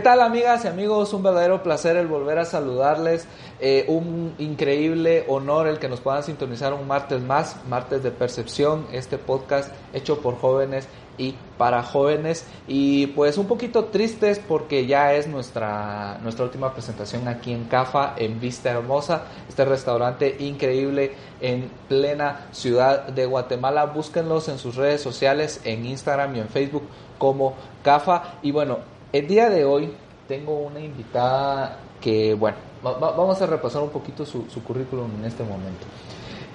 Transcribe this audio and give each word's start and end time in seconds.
¿Qué 0.00 0.04
tal 0.04 0.22
amigas 0.22 0.64
y 0.64 0.68
amigos? 0.68 1.12
Un 1.12 1.22
verdadero 1.22 1.62
placer 1.62 1.98
el 1.98 2.06
volver 2.06 2.38
a 2.38 2.46
saludarles. 2.46 3.26
Eh, 3.60 3.84
un 3.86 4.34
increíble 4.38 5.26
honor 5.28 5.66
el 5.66 5.78
que 5.78 5.90
nos 5.90 6.00
puedan 6.00 6.22
sintonizar 6.22 6.72
un 6.72 6.88
martes 6.88 7.20
más, 7.20 7.56
martes 7.68 8.02
de 8.02 8.10
percepción, 8.10 8.86
este 8.92 9.18
podcast 9.18 9.70
hecho 9.92 10.22
por 10.22 10.38
jóvenes 10.38 10.88
y 11.18 11.34
para 11.58 11.82
jóvenes 11.82 12.46
y 12.66 13.08
pues 13.08 13.36
un 13.36 13.46
poquito 13.46 13.84
tristes 13.84 14.38
porque 14.38 14.86
ya 14.86 15.12
es 15.12 15.26
nuestra 15.26 16.16
nuestra 16.22 16.46
última 16.46 16.72
presentación 16.72 17.28
aquí 17.28 17.52
en 17.52 17.64
Cafa 17.64 18.14
en 18.16 18.40
Vista 18.40 18.70
Hermosa, 18.70 19.24
este 19.50 19.66
restaurante 19.66 20.34
increíble 20.38 21.12
en 21.42 21.70
plena 21.88 22.46
ciudad 22.52 23.08
de 23.08 23.26
Guatemala. 23.26 23.84
Búsquenlos 23.84 24.48
en 24.48 24.56
sus 24.56 24.76
redes 24.76 25.02
sociales, 25.02 25.60
en 25.64 25.84
Instagram 25.84 26.36
y 26.36 26.40
en 26.40 26.48
Facebook 26.48 26.84
como 27.18 27.52
Cafa 27.82 28.38
y 28.40 28.50
bueno, 28.50 28.78
el 29.12 29.26
día 29.26 29.50
de 29.50 29.64
hoy 29.64 29.92
tengo 30.28 30.58
una 30.58 30.80
invitada 30.80 31.78
que, 32.00 32.34
bueno, 32.34 32.56
vamos 32.82 33.40
a 33.42 33.46
repasar 33.46 33.82
un 33.82 33.90
poquito 33.90 34.24
su, 34.24 34.46
currículum 34.64 35.10
en 35.18 35.24
este 35.24 35.42
momento. 35.42 35.86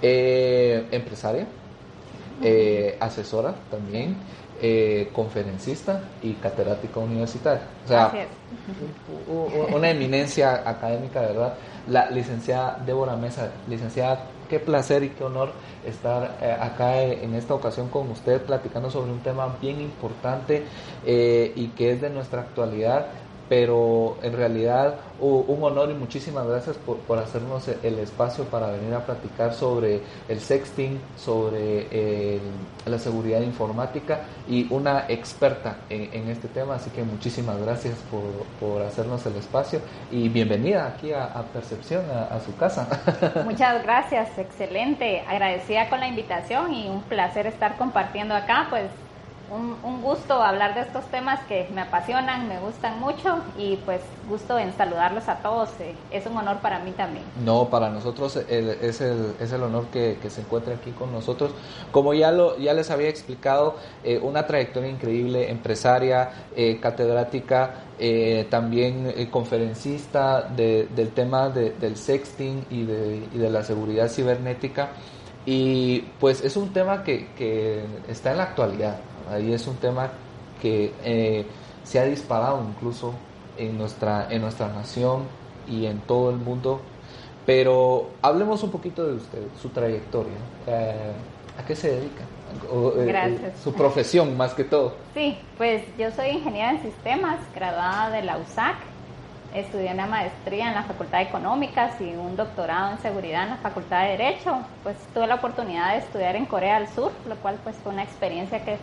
Eh, 0.01 0.87
empresaria, 0.91 1.47
eh, 2.41 2.97
asesora 2.99 3.55
también, 3.69 4.17
eh, 4.61 5.09
conferencista 5.13 6.01
y 6.21 6.33
catedrática 6.33 6.99
universitaria. 6.99 7.63
O 7.83 7.87
sea, 7.87 8.27
una 9.73 9.89
eminencia 9.89 10.63
académica, 10.67 11.21
¿verdad? 11.21 11.55
La 11.89 12.09
licenciada 12.09 12.81
Débora 12.85 13.15
Mesa, 13.15 13.51
licenciada, 13.67 14.23
qué 14.47 14.59
placer 14.59 15.03
y 15.03 15.09
qué 15.09 15.23
honor 15.23 15.51
estar 15.85 16.37
eh, 16.41 16.51
acá 16.59 17.01
en 17.01 17.33
esta 17.35 17.53
ocasión 17.53 17.89
con 17.89 18.09
usted 18.11 18.41
platicando 18.41 18.89
sobre 18.89 19.11
un 19.11 19.19
tema 19.19 19.57
bien 19.61 19.81
importante 19.81 20.63
eh, 21.05 21.53
y 21.55 21.67
que 21.69 21.91
es 21.91 22.01
de 22.01 22.09
nuestra 22.09 22.41
actualidad 22.41 23.07
pero 23.49 24.17
en 24.21 24.33
realidad 24.33 24.95
un 25.19 25.63
honor 25.63 25.89
y 25.91 25.93
muchísimas 25.93 26.45
gracias 26.45 26.77
por, 26.77 27.17
hacernos 27.17 27.67
el 27.67 27.99
espacio 27.99 28.43
para 28.45 28.67
venir 28.67 28.93
a 28.93 29.05
platicar 29.05 29.53
sobre 29.53 30.01
el 30.27 30.39
sexting, 30.39 30.99
sobre 31.15 32.39
la 32.85 32.99
seguridad 32.99 33.41
informática 33.41 34.21
y 34.47 34.67
una 34.71 35.05
experta 35.07 35.77
en, 35.89 36.29
este 36.29 36.47
tema, 36.47 36.75
así 36.75 36.89
que 36.89 37.03
muchísimas 37.03 37.57
gracias 37.61 37.95
por, 38.59 38.81
hacernos 38.81 39.25
el 39.25 39.35
espacio 39.37 39.79
y 40.11 40.29
bienvenida 40.29 40.87
aquí 40.87 41.11
a, 41.13 41.43
Percepción, 41.53 42.03
a, 42.09 42.39
su 42.39 42.55
casa. 42.57 42.87
Muchas 43.45 43.83
gracias, 43.83 44.37
excelente, 44.37 45.21
agradecida 45.27 45.89
con 45.89 45.99
la 45.99 46.07
invitación 46.07 46.73
y 46.73 46.89
un 46.89 47.01
placer 47.03 47.47
estar 47.47 47.77
compartiendo 47.77 48.35
acá, 48.35 48.67
pues 48.69 48.89
un, 49.51 50.01
gusto 50.01 50.41
hablar 50.41 50.75
de 50.75 50.81
estos 50.81 51.05
temas 51.05 51.39
que 51.47 51.67
me 51.73 51.81
apasionan, 51.81 52.47
me 52.47 52.59
gustan 52.59 52.99
mucho 52.99 53.39
y 53.57 53.77
pues 53.77 54.01
gusto 54.29 54.57
en 54.57 54.73
saludarlos 54.73 55.27
a 55.27 55.37
todos. 55.37 55.69
Eh, 55.79 55.95
es 56.11 56.25
un 56.25 56.37
honor 56.37 56.57
para 56.57 56.79
mí 56.79 56.91
también. 56.91 57.23
No, 57.43 57.69
para 57.69 57.89
nosotros 57.89 58.35
es, 58.35 59.01
el, 59.01 59.35
es 59.39 59.51
el 59.51 59.63
honor 59.63 59.87
que, 59.87 60.17
se 60.29 60.41
encuentre 60.41 60.73
aquí 60.73 60.91
con 60.91 61.11
nosotros. 61.11 61.51
Como 61.91 62.13
ya, 62.13 62.31
lo, 62.31 62.57
ya 62.57 62.73
les 62.73 62.89
había 62.91 63.09
explicado, 63.09 63.75
eh, 64.03 64.19
una 64.19 64.45
trayectoria 64.45 64.89
increíble, 64.89 65.49
empresaria, 65.49 66.31
eh, 66.55 66.79
catedrática, 66.79 67.81
también 68.49 69.29
conferencista 69.31 70.41
del 70.41 71.11
tema 71.15 71.47
del 71.49 71.95
sexting 71.95 72.65
y 72.69 72.83
de, 72.83 73.23
y 73.33 73.37
de 73.37 73.49
la 73.49 73.63
seguridad 73.63 74.09
cibernética. 74.09 74.89
Y 75.45 76.01
pues 76.19 76.43
es 76.43 76.57
un 76.57 76.73
tema 76.73 77.03
que, 77.03 77.29
que 77.37 77.85
está 78.09 78.31
en 78.31 78.37
la 78.37 78.43
actualidad. 78.43 78.97
Ahí 79.29 79.53
es 79.53 79.67
un 79.67 79.75
tema 79.77 80.11
que 80.61 80.93
eh, 81.03 81.45
se 81.83 81.99
ha 81.99 82.05
disparado 82.05 82.63
incluso 82.67 83.13
en 83.57 83.77
nuestra, 83.77 84.27
en 84.29 84.41
nuestra 84.41 84.67
nación 84.67 85.23
y 85.67 85.85
en 85.85 85.99
todo 85.99 86.29
el 86.29 86.37
mundo. 86.37 86.81
Pero 87.45 88.09
hablemos 88.21 88.63
un 88.63 88.71
poquito 88.71 89.05
de 89.05 89.13
usted, 89.13 89.43
su 89.61 89.69
trayectoria. 89.69 90.33
Eh, 90.67 91.11
¿A 91.59 91.65
qué 91.65 91.75
se 91.75 91.91
dedica? 91.91 92.23
Eh, 92.71 93.05
Gracias. 93.05 93.59
su 93.63 93.73
profesión 93.73 94.35
más 94.35 94.53
que 94.53 94.63
todo. 94.63 94.95
Sí, 95.13 95.37
pues 95.57 95.83
yo 95.97 96.11
soy 96.11 96.29
ingeniera 96.29 96.71
en 96.71 96.81
sistemas, 96.81 97.37
graduada 97.53 98.09
de 98.09 98.23
la 98.23 98.37
USAC. 98.37 98.75
Estudié 99.53 99.93
una 99.93 100.05
maestría 100.05 100.67
en 100.67 100.75
la 100.75 100.83
Facultad 100.83 101.19
de 101.19 101.25
Económicas 101.25 102.01
y 102.01 102.13
un 102.15 102.35
doctorado 102.35 102.91
en 102.91 102.99
seguridad 102.99 103.43
en 103.43 103.51
la 103.51 103.57
Facultad 103.57 104.03
de 104.03 104.17
Derecho. 104.17 104.57
Pues 104.83 104.97
tuve 105.13 105.27
la 105.27 105.35
oportunidad 105.35 105.93
de 105.93 105.99
estudiar 105.99 106.35
en 106.35 106.45
Corea 106.45 106.79
del 106.79 106.89
Sur, 106.89 107.11
lo 107.27 107.35
cual 107.37 107.57
pues 107.63 107.75
fue 107.77 107.93
una 107.93 108.03
experiencia 108.03 108.65
que 108.65 108.77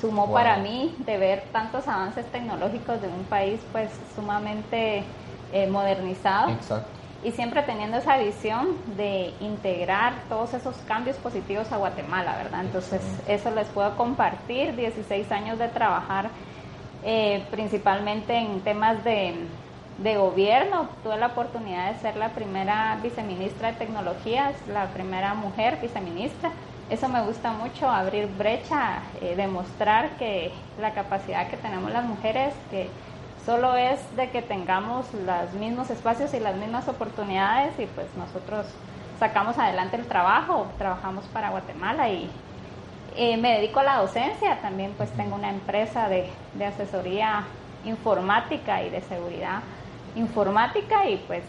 sumó 0.00 0.32
para 0.32 0.58
mí 0.58 0.94
de 0.98 1.18
ver 1.18 1.44
tantos 1.52 1.86
avances 1.88 2.26
tecnológicos 2.26 3.00
de 3.00 3.08
un 3.08 3.24
país 3.24 3.60
pues 3.72 3.90
sumamente 4.14 5.04
eh, 5.52 5.66
modernizado. 5.68 6.52
Y 7.22 7.32
siempre 7.32 7.62
teniendo 7.62 7.96
esa 7.96 8.18
visión 8.18 8.76
de 8.98 9.32
integrar 9.40 10.12
todos 10.28 10.52
esos 10.52 10.76
cambios 10.86 11.16
positivos 11.16 11.72
a 11.72 11.78
Guatemala, 11.78 12.36
¿verdad? 12.36 12.60
Entonces, 12.60 13.00
eso 13.26 13.50
les 13.50 13.66
puedo 13.68 13.96
compartir. 13.96 14.76
16 14.76 15.32
años 15.32 15.58
de 15.58 15.68
trabajar 15.68 16.28
eh, 17.02 17.42
principalmente 17.50 18.36
en 18.36 18.60
temas 18.60 19.02
de, 19.04 19.36
de 19.98 20.16
gobierno. 20.18 20.90
Tuve 21.02 21.16
la 21.16 21.28
oportunidad 21.28 21.92
de 21.92 21.98
ser 22.00 22.16
la 22.16 22.28
primera 22.28 22.98
viceministra 23.02 23.72
de 23.72 23.78
tecnologías, 23.78 24.54
la 24.68 24.88
primera 24.88 25.32
mujer 25.32 25.78
viceministra 25.80 26.52
eso 26.90 27.08
me 27.08 27.22
gusta 27.22 27.52
mucho, 27.52 27.88
abrir 27.88 28.26
brecha, 28.26 28.98
eh, 29.20 29.34
demostrar 29.36 30.10
que 30.18 30.52
la 30.80 30.92
capacidad 30.92 31.48
que 31.48 31.56
tenemos 31.56 31.90
las 31.90 32.04
mujeres, 32.04 32.54
que 32.70 32.88
solo 33.46 33.76
es 33.76 33.98
de 34.16 34.30
que 34.30 34.42
tengamos 34.42 35.06
los 35.14 35.52
mismos 35.54 35.90
espacios 35.90 36.34
y 36.34 36.40
las 36.40 36.56
mismas 36.56 36.88
oportunidades 36.88 37.78
y 37.78 37.86
pues 37.86 38.06
nosotros 38.16 38.66
sacamos 39.18 39.58
adelante 39.58 39.96
el 39.96 40.06
trabajo, 40.06 40.66
trabajamos 40.78 41.24
para 41.26 41.50
Guatemala 41.50 42.08
y 42.08 42.30
eh, 43.16 43.36
me 43.36 43.54
dedico 43.54 43.80
a 43.80 43.84
la 43.84 43.96
docencia, 43.96 44.60
también 44.60 44.92
pues 44.96 45.10
tengo 45.12 45.36
una 45.36 45.50
empresa 45.50 46.08
de, 46.08 46.28
de 46.54 46.64
asesoría 46.66 47.44
informática 47.84 48.82
y 48.82 48.90
de 48.90 49.00
seguridad 49.02 49.60
informática 50.16 51.08
y 51.08 51.16
pues 51.26 51.42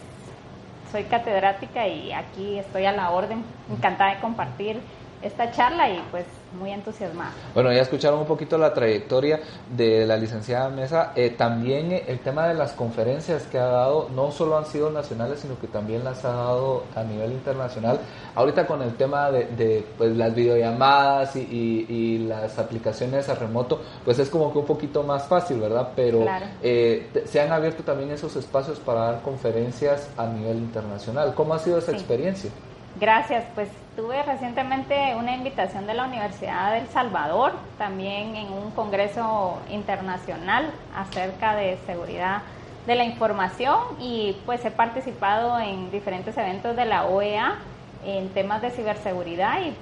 soy 0.92 1.04
catedrática 1.04 1.88
y 1.88 2.14
aquí 2.14 2.58
estoy 2.60 2.86
a 2.86 2.92
la 2.92 3.12
orden, 3.12 3.44
encantada 3.70 4.16
de 4.16 4.22
compartir 4.22 4.82
esta 5.22 5.52
charla 5.52 5.90
y 5.90 6.02
pues 6.12 6.26
muy 6.56 6.72
entusiasmada. 6.72 7.32
Bueno, 7.54 7.72
ya 7.72 7.82
escucharon 7.82 8.20
un 8.20 8.26
poquito 8.26 8.58
la 8.58 8.74
trayectoria 8.74 9.40
de 9.70 10.06
la 10.06 10.18
licenciada 10.18 10.70
Mesa. 10.70 11.12
Eh, 11.16 11.32
también 11.32 11.92
el 11.92 12.20
tema 12.20 12.48
de 12.48 12.54
las 12.54 12.74
conferencias 12.74 13.44
que 13.44 13.58
ha 13.58 13.66
dado, 13.66 14.10
no 14.16 14.32
solo 14.32 14.58
han 14.58 14.66
sido 14.66 14.90
nacionales, 14.90 15.40
sino 15.40 15.60
que 15.60 15.68
también 15.68 16.04
las 16.04 16.24
ha 16.26 16.32
dado 16.32 16.84
a 16.96 17.04
nivel 17.04 17.34
internacional. 17.34 18.00
Ahorita 18.36 18.66
con 18.66 18.82
el 18.82 18.96
tema 18.96 19.32
de, 19.32 19.86
pues, 19.98 20.16
las 20.16 20.34
videollamadas 20.34 21.36
y, 21.36 22.26
las 22.26 22.58
aplicaciones 22.58 23.30
a 23.30 23.36
remoto, 23.36 23.82
pues 24.04 24.20
es 24.20 24.30
como 24.30 24.52
que 24.52 24.60
un 24.60 24.66
poquito 24.66 25.04
más 25.04 25.28
fácil, 25.28 25.60
¿verdad? 25.60 25.90
Pero 25.96 26.26
eh, 26.62 27.10
se 27.26 27.42
han 27.42 27.52
abierto 27.52 27.84
también 27.84 28.12
esos 28.12 28.36
espacios 28.36 28.80
para 28.80 29.02
dar 29.02 29.22
conferencias 29.22 30.10
a 30.18 30.26
nivel 30.26 30.58
internacional. 30.58 31.34
¿Cómo 31.36 31.54
ha 31.54 31.60
sido 31.60 31.78
esa 31.78 31.92
experiencia? 31.92 32.52
Gracias, 32.98 33.44
pues 33.56 33.70
tuve 33.98 34.24
recientemente 34.24 35.16
una 35.16 35.36
invitación 35.36 35.86
de 35.86 35.94
la 35.94 36.06
Universidad 36.06 36.74
del 36.74 36.88
Salvador, 36.88 37.52
también 37.78 38.38
en 38.38 38.54
un 38.54 38.72
congreso 38.72 39.58
internacional 39.70 40.72
acerca 40.96 41.56
de 41.56 41.78
seguridad 41.86 42.42
de 42.88 42.96
la 42.96 43.04
información 43.04 43.78
y 44.00 44.38
pues 44.46 44.64
he 44.64 44.72
participado 44.72 45.60
en 45.60 45.92
diferentes 45.92 46.38
eventos 46.38 46.78
de 46.78 46.86
la 46.86 47.06
OEA 47.06 47.56
en 48.06 48.30
temas 48.30 48.62
de 48.62 48.72
ciberseguridad 48.72 49.60
y 49.62 49.74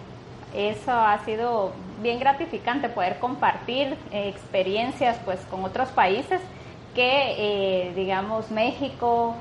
eso 0.57 0.91
ha 0.91 1.19
sido 1.25 1.73
bien 2.01 2.19
gratificante 2.19 2.89
poder 2.89 3.19
compartir 3.19 3.95
eh, 4.11 4.29
experiencias 4.29 5.17
pues 5.23 5.39
con 5.51 5.63
otros 5.65 5.89
países 5.89 6.41
que 6.95 7.35
eh, 7.37 7.93
digamos 7.95 8.49
México, 8.49 9.35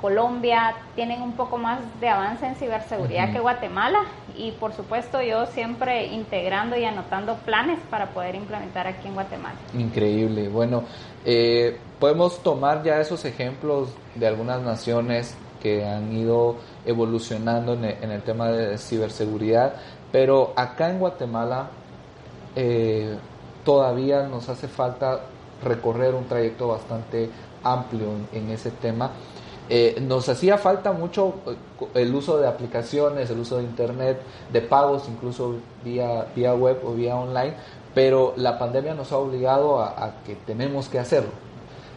Colombia 0.00 0.74
tienen 0.94 1.22
un 1.22 1.32
poco 1.32 1.58
más 1.58 1.80
de 2.00 2.08
avance 2.08 2.46
en 2.46 2.54
ciberseguridad 2.56 3.32
que 3.32 3.40
Guatemala 3.40 4.00
y 4.36 4.52
por 4.52 4.72
supuesto 4.72 5.22
yo 5.22 5.46
siempre 5.46 6.06
integrando 6.06 6.76
y 6.76 6.84
anotando 6.84 7.34
planes 7.36 7.78
para 7.90 8.10
poder 8.10 8.34
implementar 8.34 8.86
aquí 8.86 9.08
en 9.08 9.14
Guatemala. 9.14 9.56
Increíble. 9.74 10.48
Bueno, 10.48 10.84
eh, 11.24 11.78
podemos 11.98 12.42
tomar 12.42 12.82
ya 12.82 13.00
esos 13.00 13.24
ejemplos 13.24 13.88
de 14.14 14.26
algunas 14.26 14.60
naciones 14.60 15.34
que 15.62 15.84
han 15.84 16.12
ido 16.12 16.56
evolucionando 16.84 17.72
en 17.72 18.10
el, 18.10 18.22
tema 18.22 18.48
de 18.50 18.78
ciberseguridad, 18.78 19.74
pero 20.12 20.52
acá 20.54 20.90
en 20.90 20.98
Guatemala 20.98 21.70
eh, 22.54 23.16
todavía 23.64 24.22
nos 24.28 24.48
hace 24.48 24.68
falta 24.68 25.22
recorrer 25.64 26.14
un 26.14 26.26
trayecto 26.26 26.68
bastante 26.68 27.30
amplio 27.64 28.08
en 28.32 28.50
ese 28.50 28.70
tema. 28.70 29.10
Eh, 29.68 29.98
nos 30.00 30.28
hacía 30.28 30.58
falta 30.58 30.92
mucho 30.92 31.34
eh, 31.46 31.56
el 31.94 32.14
uso 32.14 32.38
de 32.38 32.46
aplicaciones, 32.46 33.30
el 33.30 33.40
uso 33.40 33.58
de 33.58 33.64
internet, 33.64 34.20
de 34.52 34.60
pagos 34.60 35.08
incluso 35.08 35.56
vía, 35.84 36.26
vía 36.36 36.54
web 36.54 36.80
o 36.84 36.92
vía 36.92 37.16
online, 37.16 37.54
pero 37.94 38.34
la 38.36 38.58
pandemia 38.58 38.94
nos 38.94 39.10
ha 39.10 39.18
obligado 39.18 39.80
a, 39.80 40.16
que 40.24 40.36
tenemos 40.36 40.88
que 40.88 40.98
hacerlo. 40.98 41.30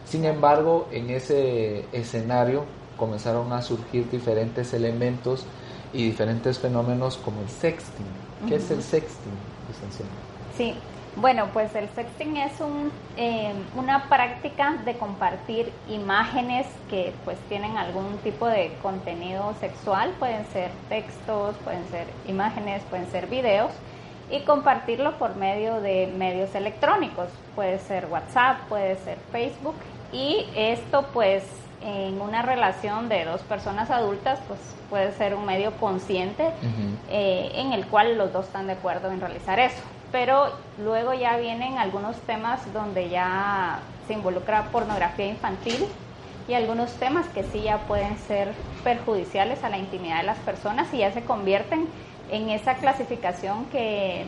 Sin 0.04 0.24
embargo, 0.24 0.88
en 0.90 1.10
ese 1.10 1.84
escenario 1.92 2.64
comenzaron 2.96 3.52
a 3.52 3.62
surgir 3.62 4.10
diferentes 4.10 4.74
elementos 4.74 5.44
y 5.92 6.04
diferentes 6.04 6.58
fenómenos 6.58 7.18
como 7.18 7.40
el 7.42 7.48
sexting. 7.48 8.06
¿Qué 8.48 8.56
es 8.56 8.70
el 8.70 8.82
sexting, 8.82 9.32
Sí, 10.56 10.74
bueno, 11.16 11.48
pues 11.52 11.74
el 11.74 11.88
sexting 11.88 12.36
es 12.36 12.60
un, 12.60 12.92
eh, 13.16 13.52
una 13.74 14.08
práctica 14.08 14.76
de 14.84 14.94
compartir 14.96 15.72
imágenes 15.88 16.66
que 16.88 17.12
pues 17.24 17.38
tienen 17.48 17.76
algún 17.76 18.16
tipo 18.18 18.46
de 18.46 18.72
contenido 18.82 19.54
sexual, 19.60 20.10
pueden 20.18 20.46
ser 20.46 20.70
textos, 20.88 21.56
pueden 21.64 21.86
ser 21.88 22.06
imágenes, 22.28 22.82
pueden 22.84 23.10
ser 23.10 23.26
videos, 23.26 23.72
y 24.30 24.40
compartirlo 24.42 25.18
por 25.18 25.34
medio 25.34 25.80
de 25.80 26.06
medios 26.16 26.54
electrónicos, 26.54 27.28
puede 27.56 27.80
ser 27.80 28.06
WhatsApp, 28.06 28.60
puede 28.68 28.96
ser 28.96 29.18
Facebook, 29.32 29.74
y 30.12 30.46
esto 30.54 31.06
pues 31.12 31.44
en 31.82 32.20
una 32.20 32.42
relación 32.42 33.08
de 33.08 33.24
dos 33.24 33.40
personas 33.42 33.90
adultas 33.90 34.38
pues 34.46 34.60
puede 34.88 35.12
ser 35.12 35.34
un 35.34 35.46
medio 35.46 35.72
consciente 35.78 36.50
eh, 37.10 37.50
en 37.54 37.72
el 37.72 37.86
cual 37.86 38.18
los 38.18 38.32
dos 38.32 38.46
están 38.46 38.66
de 38.66 38.74
acuerdo 38.74 39.10
en 39.10 39.20
realizar 39.20 39.58
eso 39.58 39.82
pero 40.10 40.50
luego 40.78 41.14
ya 41.14 41.36
vienen 41.36 41.78
algunos 41.78 42.16
temas 42.22 42.72
donde 42.72 43.08
ya 43.08 43.78
se 44.06 44.14
involucra 44.14 44.70
pornografía 44.72 45.26
infantil 45.26 45.86
y 46.48 46.54
algunos 46.54 46.98
temas 46.98 47.28
que 47.28 47.44
sí 47.44 47.62
ya 47.62 47.86
pueden 47.86 48.16
ser 48.18 48.54
perjudiciales 48.82 49.62
a 49.62 49.68
la 49.68 49.78
intimidad 49.78 50.18
de 50.18 50.24
las 50.24 50.38
personas 50.38 50.92
y 50.92 50.98
ya 50.98 51.12
se 51.12 51.24
convierten 51.24 51.86
en 52.28 52.50
esa 52.50 52.74
clasificación 52.76 53.66
que, 53.66 54.26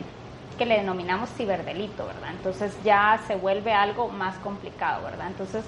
que 0.57 0.65
le 0.65 0.77
denominamos 0.77 1.29
ciberdelito, 1.31 2.05
¿verdad? 2.05 2.31
Entonces 2.31 2.81
ya 2.83 3.21
se 3.27 3.35
vuelve 3.35 3.73
algo 3.73 4.09
más 4.09 4.35
complicado, 4.39 5.03
¿verdad? 5.03 5.27
Entonces, 5.27 5.65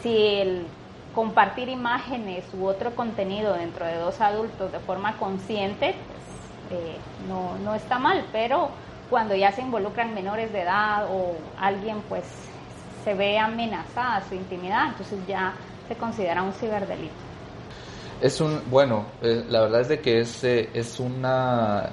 si 0.00 0.16
el 0.16 0.66
compartir 1.12 1.68
imágenes 1.68 2.52
u 2.54 2.66
otro 2.66 2.94
contenido 2.94 3.54
dentro 3.54 3.86
de 3.86 3.96
dos 3.96 4.20
adultos 4.20 4.72
de 4.72 4.80
forma 4.80 5.18
consciente, 5.18 5.94
pues, 6.06 6.56
eh, 6.70 6.96
no, 7.18 7.58
no 7.58 7.74
está 7.74 7.98
mal, 7.98 8.28
pero 8.32 8.70
cuando 9.12 9.36
ya 9.36 9.52
se 9.52 9.60
involucran 9.60 10.14
menores 10.14 10.50
de 10.54 10.62
edad 10.62 11.06
o 11.12 11.34
alguien 11.58 12.00
pues 12.08 12.24
se 13.04 13.12
ve 13.12 13.38
amenazada 13.38 14.26
su 14.26 14.34
intimidad, 14.34 14.88
entonces 14.88 15.18
ya 15.28 15.52
se 15.86 15.94
considera 15.96 16.42
un 16.42 16.54
ciberdelito. 16.54 17.12
Es 18.22 18.40
un, 18.40 18.62
bueno, 18.70 19.04
eh, 19.20 19.44
la 19.50 19.60
verdad 19.60 19.82
es 19.82 19.88
de 19.88 20.00
que 20.00 20.20
es, 20.20 20.42
eh, 20.44 20.70
es 20.72 20.98
una 20.98 21.90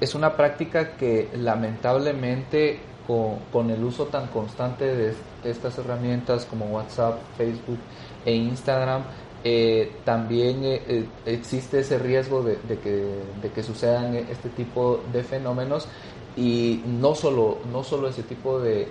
es 0.00 0.14
una 0.14 0.34
práctica 0.34 0.96
que 0.96 1.28
lamentablemente 1.36 2.80
con, 3.06 3.70
el 3.70 3.84
uso 3.84 4.06
tan 4.06 4.28
constante 4.28 4.86
de 4.86 5.14
estas 5.44 5.76
herramientas 5.76 6.46
como 6.46 6.64
WhatsApp, 6.64 7.18
Facebook 7.36 7.78
e 8.24 8.32
Instagram, 8.32 9.02
eh, 9.44 9.96
también 10.04 10.62
existe 11.26 11.80
ese 11.80 11.98
riesgo 11.98 12.42
de, 12.42 12.56
que, 12.78 13.22
de 13.42 13.50
que 13.54 13.62
sucedan 13.62 14.14
este 14.14 14.48
tipo 14.48 15.02
de 15.12 15.22
fenómenos 15.24 15.88
y 16.36 16.82
no 16.86 17.14
solo, 17.14 17.58
no 17.70 17.84
solo 17.84 18.08
ese 18.08 18.22
tipo 18.22 18.58
de, 18.60 18.88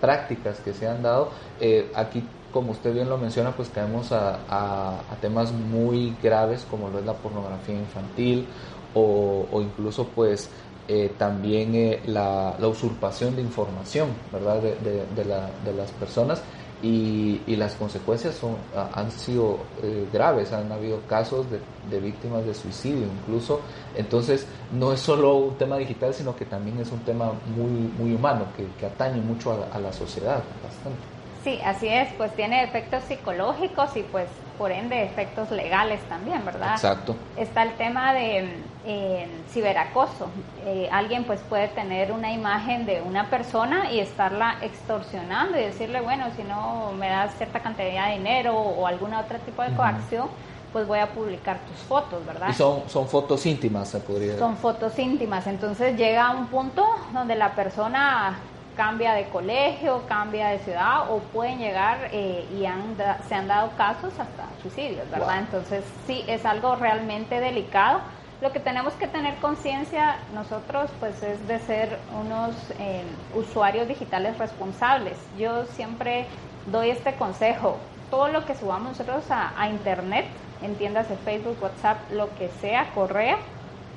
prácticas 0.00 0.60
que 0.60 0.72
se 0.72 0.88
han 0.88 1.02
dado, 1.02 1.30
eh, 1.60 1.90
aquí 1.94 2.24
como 2.52 2.70
usted 2.70 2.94
bien 2.94 3.08
lo 3.08 3.18
menciona, 3.18 3.50
pues 3.50 3.68
caemos 3.68 4.12
a, 4.12 5.00
temas 5.20 5.52
muy 5.52 6.16
graves 6.22 6.64
como 6.70 6.88
lo 6.88 7.00
es 7.00 7.04
la 7.04 7.14
pornografía 7.14 7.74
infantil 7.74 8.46
o, 8.94 9.46
incluso 9.60 10.06
pues 10.14 10.50
eh, 10.86 11.12
también 11.18 11.74
eh, 11.74 12.00
la, 12.06 12.54
la, 12.60 12.68
usurpación 12.68 13.34
de 13.34 13.42
información, 13.42 14.10
¿verdad? 14.32 14.60
De, 14.60 15.24
la, 15.24 15.50
de 15.64 15.72
las 15.72 15.90
personas 15.92 16.42
y, 16.84 17.40
y, 17.46 17.56
las 17.56 17.74
consecuencias 17.76 18.34
son, 18.34 18.56
han 18.94 19.10
sido 19.10 19.58
eh, 19.82 20.06
graves, 20.12 20.52
han 20.52 20.70
habido 20.70 21.00
casos 21.08 21.46
de, 21.50 21.58
de, 21.88 21.98
víctimas 21.98 22.44
de 22.44 22.52
suicidio 22.52 23.06
incluso, 23.06 23.62
entonces 23.96 24.46
no 24.70 24.92
es 24.92 25.00
solo 25.00 25.34
un 25.34 25.56
tema 25.56 25.78
digital, 25.78 26.12
sino 26.12 26.36
que 26.36 26.44
también 26.44 26.78
es 26.78 26.92
un 26.92 27.00
tema 27.00 27.32
muy, 27.56 27.90
muy 27.98 28.14
humano, 28.14 28.44
que, 28.54 28.66
que 28.78 28.84
atañe 28.84 29.22
mucho 29.22 29.52
a, 29.52 29.74
a 29.74 29.78
la 29.78 29.94
sociedad 29.94 30.42
bastante. 30.62 31.00
Sí, 31.42 31.58
así 31.64 31.88
es, 31.88 32.12
pues 32.18 32.34
tiene 32.36 32.62
efectos 32.62 33.02
psicológicos 33.04 33.96
y 33.96 34.02
pues 34.02 34.28
por 34.58 34.70
ende 34.70 35.04
efectos 35.04 35.50
legales 35.50 36.02
también, 36.02 36.44
¿verdad? 36.44 36.72
Exacto. 36.72 37.16
Está 37.38 37.62
el 37.62 37.74
tema 37.76 38.12
de 38.12 38.46
eh, 38.86 39.26
ciberacoso. 39.50 40.28
Eh, 40.64 40.88
alguien 40.92 41.24
pues 41.24 41.40
puede 41.40 41.68
tener 41.68 42.12
una 42.12 42.32
imagen 42.32 42.86
de 42.86 43.00
una 43.02 43.30
persona 43.30 43.90
y 43.90 44.00
estarla 44.00 44.56
extorsionando 44.62 45.58
y 45.58 45.62
decirle, 45.62 46.00
bueno, 46.00 46.26
si 46.36 46.42
no 46.42 46.92
me 46.92 47.08
das 47.08 47.34
cierta 47.36 47.60
cantidad 47.60 48.08
de 48.08 48.14
dinero 48.14 48.54
o 48.56 48.86
algún 48.86 49.14
otro 49.14 49.38
tipo 49.40 49.62
de 49.62 49.74
coacción, 49.74 50.28
pues 50.72 50.86
voy 50.86 50.98
a 50.98 51.06
publicar 51.06 51.60
tus 51.60 51.76
fotos, 51.86 52.26
¿verdad? 52.26 52.48
Y 52.50 52.52
son, 52.52 52.88
son 52.88 53.08
fotos 53.08 53.46
íntimas, 53.46 53.88
se 53.88 54.00
podría 54.00 54.26
decir. 54.26 54.40
Son 54.40 54.56
fotos 54.56 54.98
íntimas, 54.98 55.46
entonces 55.46 55.96
llega 55.96 56.26
a 56.26 56.30
un 56.32 56.48
punto 56.48 56.84
donde 57.12 57.36
la 57.36 57.54
persona 57.54 58.38
cambia 58.76 59.14
de 59.14 59.28
colegio, 59.28 60.02
cambia 60.08 60.48
de 60.48 60.58
ciudad 60.58 61.10
o 61.10 61.20
pueden 61.20 61.58
llegar 61.58 62.08
eh, 62.12 62.44
y 62.58 62.66
han 62.66 62.96
se 63.28 63.34
han 63.34 63.46
dado 63.46 63.70
casos 63.76 64.12
hasta 64.18 64.48
suicidios, 64.62 65.08
¿verdad? 65.10 65.38
Entonces 65.38 65.84
sí, 66.06 66.24
es 66.26 66.44
algo 66.44 66.74
realmente 66.76 67.40
delicado. 67.40 68.00
Lo 68.40 68.52
que 68.52 68.60
tenemos 68.60 68.94
que 68.94 69.06
tener 69.06 69.36
conciencia 69.36 70.18
nosotros 70.34 70.90
pues 71.00 71.22
es 71.22 71.46
de 71.46 71.60
ser 71.60 71.98
unos 72.20 72.54
eh, 72.78 73.02
usuarios 73.34 73.88
digitales 73.88 74.36
responsables. 74.38 75.16
Yo 75.38 75.66
siempre 75.66 76.26
doy 76.66 76.90
este 76.90 77.14
consejo, 77.14 77.78
todo 78.10 78.28
lo 78.28 78.44
que 78.44 78.54
subamos 78.54 78.98
nosotros 78.98 79.30
a, 79.30 79.58
a 79.60 79.68
internet, 79.68 80.26
entiéndase 80.62 81.16
Facebook, 81.16 81.56
WhatsApp, 81.60 81.98
lo 82.10 82.34
que 82.36 82.48
sea, 82.60 82.90
correo, 82.94 83.38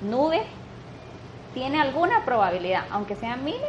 nube, 0.01 0.41
tiene 1.53 1.81
alguna 1.81 2.23
probabilidad, 2.23 2.85
aunque 2.91 3.15
sea 3.15 3.35
mínima, 3.35 3.65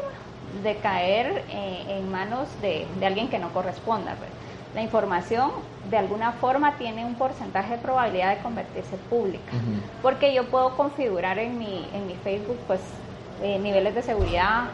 de 0.62 0.76
caer 0.76 1.44
eh, 1.50 1.84
en 1.88 2.10
manos 2.10 2.48
de, 2.60 2.86
de, 2.98 3.06
alguien 3.06 3.28
que 3.28 3.38
no 3.38 3.50
corresponda. 3.52 4.14
Pues. 4.16 4.30
La 4.74 4.82
información 4.82 5.50
de 5.90 5.96
alguna 5.96 6.32
forma 6.32 6.76
tiene 6.76 7.04
un 7.04 7.14
porcentaje 7.14 7.76
de 7.76 7.78
probabilidad 7.78 8.36
de 8.36 8.42
convertirse 8.42 8.96
pública, 9.08 9.52
uh 9.52 9.56
-huh. 9.56 9.80
porque 10.02 10.34
yo 10.34 10.44
puedo 10.44 10.76
configurar 10.76 11.38
en 11.38 11.58
mi, 11.58 11.88
en 11.94 12.06
mi 12.06 12.14
Facebook 12.16 12.58
pues 12.66 12.80
eh, 13.42 13.58
niveles 13.58 13.94
de 13.94 14.02
seguridad, 14.02 14.64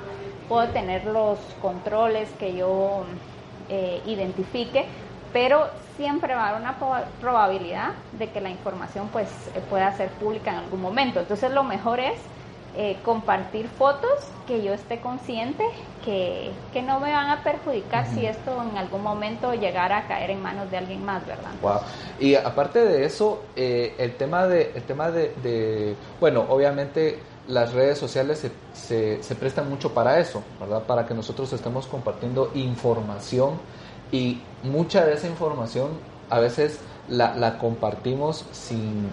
puedo 0.49 0.67
tener 0.69 1.05
los 1.05 1.39
controles 1.63 2.29
que 2.39 2.55
yo 2.57 3.05
eh, 3.69 4.03
identifique, 4.07 4.87
pero 5.33 5.69
siempre 5.97 6.35
va 6.35 6.45
a 6.45 6.49
haber 6.51 6.63
una 6.63 6.77
probabilidad 7.21 7.93
de 8.19 8.31
que 8.31 8.41
la 8.41 8.51
información 8.51 9.09
pues 9.13 9.29
pueda 9.71 9.93
ser 9.97 10.09
pública 10.11 10.51
en 10.51 10.59
algún 10.59 10.81
momento. 10.81 11.21
Entonces 11.21 11.51
lo 11.53 11.63
mejor 11.63 12.01
es 12.01 12.19
eh, 12.76 12.97
compartir 13.04 13.69
fotos 13.69 14.11
que 14.47 14.62
yo 14.62 14.73
esté 14.73 15.00
consciente 15.00 15.64
que, 16.04 16.50
que 16.73 16.83
no 16.83 16.99
me 16.99 17.12
van 17.12 17.31
a 17.31 17.45
perjudicar 17.45 18.04
uh 18.04 18.11
-huh. 18.11 18.14
si 18.14 18.26
esto 18.26 18.62
en 18.62 18.76
algún 18.76 19.02
momento 19.02 19.54
llegara 19.54 19.99
a 19.99 20.07
caer 20.09 20.31
en 20.31 20.43
manos 20.43 20.71
de 20.71 20.78
alguien 20.78 21.04
más, 21.04 21.25
¿verdad? 21.26 21.52
Wow. 21.62 21.81
Y 22.19 22.35
aparte 22.35 22.85
de 22.85 23.04
eso, 23.04 23.43
eh, 23.54 23.95
el 23.99 24.16
tema 24.16 24.47
de, 24.47 24.73
el 24.75 24.83
tema 24.83 25.11
de, 25.11 25.35
de, 25.43 25.95
bueno, 26.21 26.45
obviamente 26.49 27.21
las 27.47 27.73
redes 27.73 27.99
sociales 27.99 28.38
se, 28.40 28.50
se, 28.73 29.23
se, 29.23 29.35
prestan 29.35 29.69
mucho 29.69 29.93
para 29.93 30.19
eso, 30.19 30.43
¿verdad? 30.59 30.83
Para 30.83 31.07
que 31.07 31.14
nosotros 31.14 31.52
estemos 31.52 31.87
compartiendo 31.87 32.50
información 32.54 33.61
y 34.11 34.40
mucha 34.62 35.04
de 35.04 35.14
esa 35.14 35.28
información 35.28 35.90
a 36.31 36.40
veces 36.40 36.81
la, 37.09 37.35
la 37.35 37.59
compartimos 37.59 38.47
sin, 38.52 39.11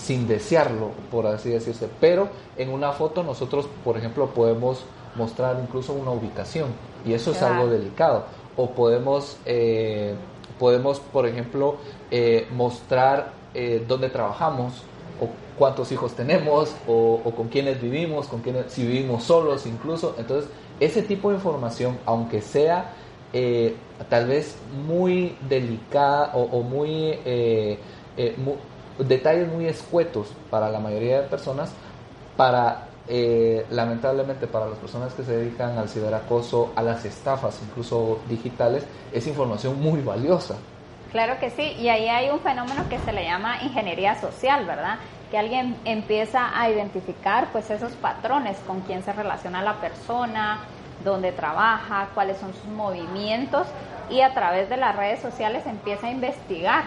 sin 0.00 0.26
desearlo, 0.26 0.90
por 1.10 1.26
así 1.26 1.50
decirse. 1.50 1.88
Pero 2.00 2.28
en 2.56 2.70
una 2.70 2.92
foto 2.92 3.22
nosotros, 3.22 3.66
por 3.84 3.96
ejemplo, 3.96 4.28
podemos 4.28 4.84
mostrar 5.14 5.58
incluso 5.62 5.92
una 5.92 6.10
ubicación 6.10 6.68
y 7.04 7.12
eso 7.12 7.32
es 7.32 7.42
algo 7.42 7.68
delicado. 7.68 8.24
O 8.56 8.70
podemos, 8.70 9.36
eh, 9.44 10.14
podemos 10.58 11.00
por 11.00 11.26
ejemplo, 11.26 11.76
eh, 12.10 12.48
mostrar 12.52 13.32
eh, 13.54 13.84
dónde 13.86 14.08
trabajamos 14.08 14.82
o 15.20 15.28
cuántos 15.58 15.92
hijos 15.92 16.12
tenemos 16.14 16.74
o, 16.86 17.20
o, 17.24 17.30
con 17.32 17.48
quiénes 17.48 17.80
vivimos, 17.80 18.26
con 18.26 18.40
quiénes, 18.40 18.72
si 18.72 18.86
vivimos 18.86 19.24
solos 19.24 19.66
incluso. 19.66 20.14
Entonces, 20.18 20.50
ese 20.80 21.02
tipo 21.02 21.30
de 21.30 21.36
información, 21.36 21.98
aunque 22.06 22.40
sea 22.40 22.94
eh, 23.32 23.76
tal 24.08 24.26
vez 24.26 24.56
muy 24.86 25.36
delicada 25.48 26.32
o, 26.34 26.42
o 26.42 26.62
muy, 26.62 27.18
muy 28.38 28.54
detalles 28.98 29.48
muy 29.48 29.66
escuetos 29.66 30.32
para 30.50 30.68
la 30.70 30.80
mayoría 30.80 31.22
de 31.22 31.28
personas, 31.28 31.72
para 32.36 32.86
eh, 33.08 33.66
lamentablemente 33.70 34.46
para 34.46 34.68
las 34.68 34.78
personas 34.78 35.12
que 35.14 35.24
se 35.24 35.36
dedican 35.36 35.76
al 35.78 35.88
ciberacoso, 35.88 36.72
a 36.76 36.82
las 36.82 37.04
estafas, 37.04 37.58
incluso 37.66 38.20
digitales, 38.28 38.86
es 39.12 39.26
información 39.26 39.80
muy 39.80 40.00
valiosa. 40.00 40.56
Claro 41.10 41.40
que 41.40 41.50
sí, 41.50 41.74
y 41.80 41.88
ahí 41.88 42.08
hay 42.08 42.30
un 42.30 42.38
fenómeno 42.38 42.88
que 42.88 43.00
se 43.00 43.12
le 43.12 43.24
llama 43.24 43.62
ingeniería 43.62 44.20
social, 44.20 44.64
¿verdad? 44.64 44.98
Que 45.30 45.38
alguien 45.38 45.76
empieza 45.84 46.56
a 46.56 46.70
identificar 46.70 47.48
pues 47.50 47.68
esos 47.70 47.92
patrones 47.92 48.56
con 48.64 48.80
quién 48.82 49.02
se 49.02 49.12
relaciona 49.12 49.60
la 49.60 49.80
persona, 49.80 50.60
dónde 51.04 51.32
trabaja, 51.32 52.10
cuáles 52.14 52.38
son 52.38 52.52
sus 52.54 52.66
movimientos 52.66 53.66
y 54.08 54.20
a 54.20 54.32
través 54.34 54.68
de 54.68 54.76
las 54.76 54.94
redes 54.94 55.20
sociales 55.20 55.66
empieza 55.66 56.06
a 56.06 56.10
investigar. 56.10 56.84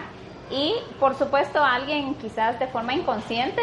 Y 0.50 0.74
por 1.00 1.14
supuesto 1.16 1.62
alguien 1.62 2.14
quizás 2.14 2.58
de 2.58 2.66
forma 2.66 2.94
inconsciente 2.94 3.62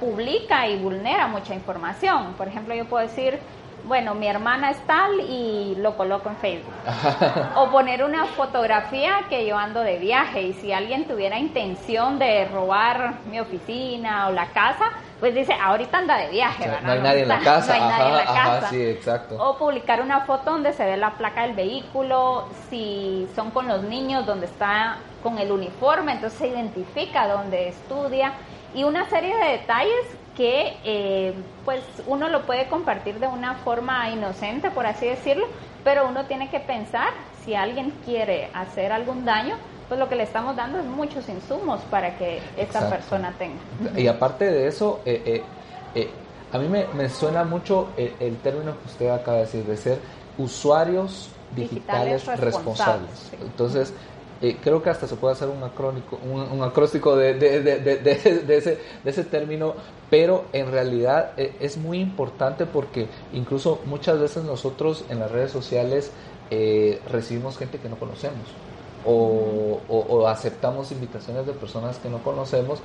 publica 0.00 0.66
y 0.66 0.78
vulnera 0.78 1.26
mucha 1.28 1.54
información. 1.54 2.34
Por 2.34 2.48
ejemplo, 2.48 2.74
yo 2.74 2.86
puedo 2.86 3.06
decir, 3.06 3.38
bueno, 3.84 4.14
mi 4.14 4.26
hermana 4.26 4.70
es 4.70 4.78
tal 4.86 5.20
y 5.20 5.74
lo 5.76 5.96
coloco 5.96 6.28
en 6.28 6.36
Facebook. 6.36 6.72
o 7.56 7.70
poner 7.70 8.02
una 8.02 8.26
fotografía 8.26 9.24
que 9.28 9.46
yo 9.46 9.56
ando 9.56 9.80
de 9.80 9.98
viaje 9.98 10.42
y 10.42 10.52
si 10.54 10.72
alguien 10.72 11.06
tuviera 11.06 11.38
intención 11.38 12.18
de 12.18 12.46
robar 12.46 13.14
mi 13.30 13.40
oficina 13.40 14.28
o 14.28 14.32
la 14.32 14.46
casa, 14.48 14.90
pues 15.18 15.34
dice, 15.34 15.52
ahorita 15.52 15.98
anda 15.98 16.16
de 16.16 16.30
viaje, 16.30 16.64
¿verdad? 16.64 16.82
No 16.82 16.92
hay 16.92 17.00
nadie 17.00 17.22
en 17.22 17.28
la 17.28 17.40
casa. 17.40 17.78
No 17.78 17.84
hay 17.84 17.90
nadie 17.90 18.08
en 18.08 18.16
la 18.16 18.24
casa. 18.24 18.68
sí, 18.70 18.82
exacto. 18.82 19.36
O 19.36 19.58
publicar 19.58 20.00
una 20.00 20.20
foto 20.20 20.52
donde 20.52 20.72
se 20.72 20.84
ve 20.84 20.96
la 20.96 21.10
placa 21.10 21.42
del 21.42 21.54
vehículo, 21.54 22.48
si 22.70 23.28
son 23.34 23.50
con 23.50 23.68
los 23.68 23.82
niños, 23.82 24.24
donde 24.24 24.46
está 24.46 24.96
con 25.22 25.38
el 25.38 25.52
uniforme, 25.52 26.12
entonces 26.12 26.38
se 26.38 26.48
identifica 26.48 27.28
dónde 27.28 27.68
estudia 27.68 28.32
y 28.74 28.84
una 28.84 29.08
serie 29.08 29.36
de 29.36 29.50
detalles 29.58 30.06
que 30.36 30.76
eh, 30.84 31.34
pues 31.64 31.82
uno 32.06 32.28
lo 32.28 32.42
puede 32.46 32.68
compartir 32.68 33.18
de 33.18 33.26
una 33.26 33.56
forma 33.56 34.08
inocente, 34.10 34.70
por 34.70 34.86
así 34.86 35.06
decirlo, 35.06 35.46
pero 35.84 36.08
uno 36.08 36.24
tiene 36.26 36.48
que 36.50 36.60
pensar 36.60 37.08
si 37.44 37.54
alguien 37.54 37.92
quiere 38.04 38.50
hacer 38.54 38.92
algún 38.92 39.24
daño, 39.24 39.56
pues 39.88 39.98
lo 39.98 40.08
que 40.08 40.14
le 40.14 40.22
estamos 40.22 40.54
dando 40.56 40.78
es 40.78 40.84
muchos 40.84 41.28
insumos 41.28 41.80
para 41.90 42.16
que 42.16 42.40
esta 42.56 42.88
persona 42.88 43.34
tenga. 43.38 43.58
Y 43.96 44.06
aparte 44.06 44.50
de 44.50 44.68
eso, 44.68 45.00
eh, 45.04 45.42
eh, 45.94 46.10
a 46.52 46.58
mí 46.58 46.68
me, 46.68 47.08
suena 47.08 47.44
mucho 47.44 47.88
el, 47.96 48.36
término 48.38 48.78
que 48.78 48.86
usted 48.86 49.08
acaba 49.10 49.38
de 49.38 49.44
decir, 49.44 49.64
de 49.64 49.76
ser 49.76 49.98
usuarios 50.38 51.30
digitales, 51.54 52.26
responsables. 52.26 53.32
Entonces, 53.40 53.92
eh, 54.42 54.56
creo 54.62 54.82
que 54.82 54.88
hasta 54.88 55.06
se 55.06 55.16
puede 55.16 55.34
hacer 55.34 55.48
un, 55.48 55.62
acrónico, 55.62 56.18
un, 56.22 56.62
acróstico 56.62 57.14
de, 57.16 57.30
ese, 58.48 58.78
de 59.04 59.10
ese 59.10 59.24
término, 59.24 59.74
pero 60.08 60.44
en 60.52 60.70
realidad 60.70 61.32
eh, 61.36 61.56
es 61.60 61.76
muy 61.76 62.00
importante 62.00 62.64
porque 62.64 63.08
incluso 63.34 63.80
muchas 63.84 64.18
veces 64.18 64.44
nosotros 64.44 65.04
en 65.10 65.18
las 65.18 65.30
redes 65.30 65.50
sociales 65.50 66.10
eh, 66.50 67.00
recibimos 67.10 67.58
gente 67.58 67.78
que 67.78 67.88
no 67.88 67.96
conocemos. 67.96 68.46
O, 69.02 69.80
o, 69.88 70.26
aceptamos 70.26 70.92
invitaciones 70.92 71.46
de 71.46 71.54
personas 71.54 71.96
que 71.96 72.10
no 72.10 72.18
conocemos. 72.18 72.80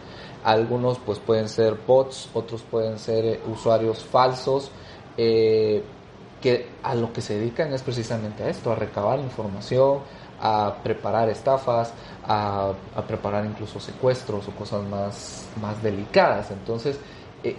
Algunos 0.46 0.98
pues 0.98 1.20
pueden 1.20 1.50
ser 1.50 1.76
bots, 1.86 2.30
otros 2.34 2.62
pueden 2.62 3.00
ser 3.00 3.42
usuarios 3.52 4.00
falsos, 4.00 4.72
que 5.18 6.70
a 6.84 6.96
lo 6.96 7.12
que 7.12 7.20
se 7.20 7.38
dedican 7.38 7.74
es 7.74 7.82
precisamente 7.82 8.44
a 8.44 8.50
esto, 8.50 8.72
a 8.72 8.76
recabar 8.76 9.20
información, 9.20 10.00
a 10.40 10.76
preparar 10.84 11.30
estafas, 11.30 11.94
a, 12.28 12.74
preparar 13.08 13.46
incluso 13.46 13.80
secuestros 13.80 14.48
o 14.48 14.52
cosas 14.52 14.84
más, 14.84 15.48
más 15.62 15.82
delicadas. 15.82 16.52
Entonces, 16.52 17.00
eh, 17.44 17.56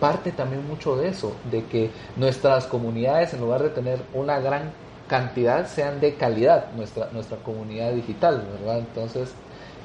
parte 0.00 0.32
también 0.32 0.66
mucho 0.66 0.96
de 0.96 1.08
eso, 1.08 1.34
de 1.50 1.64
que 1.64 1.90
nuestras 2.16 2.66
comunidades, 2.66 3.34
en 3.34 3.40
lugar 3.40 3.62
de 3.62 3.70
tener 3.70 4.00
una 4.12 4.38
gran 4.40 4.72
cantidad, 5.08 5.66
sean 5.66 6.00
de 6.00 6.14
calidad, 6.14 6.72
nuestra, 6.76 7.08
nuestra 7.12 7.38
comunidad 7.38 7.92
digital, 7.92 8.46
¿verdad? 8.58 8.78
Entonces, 8.78 9.32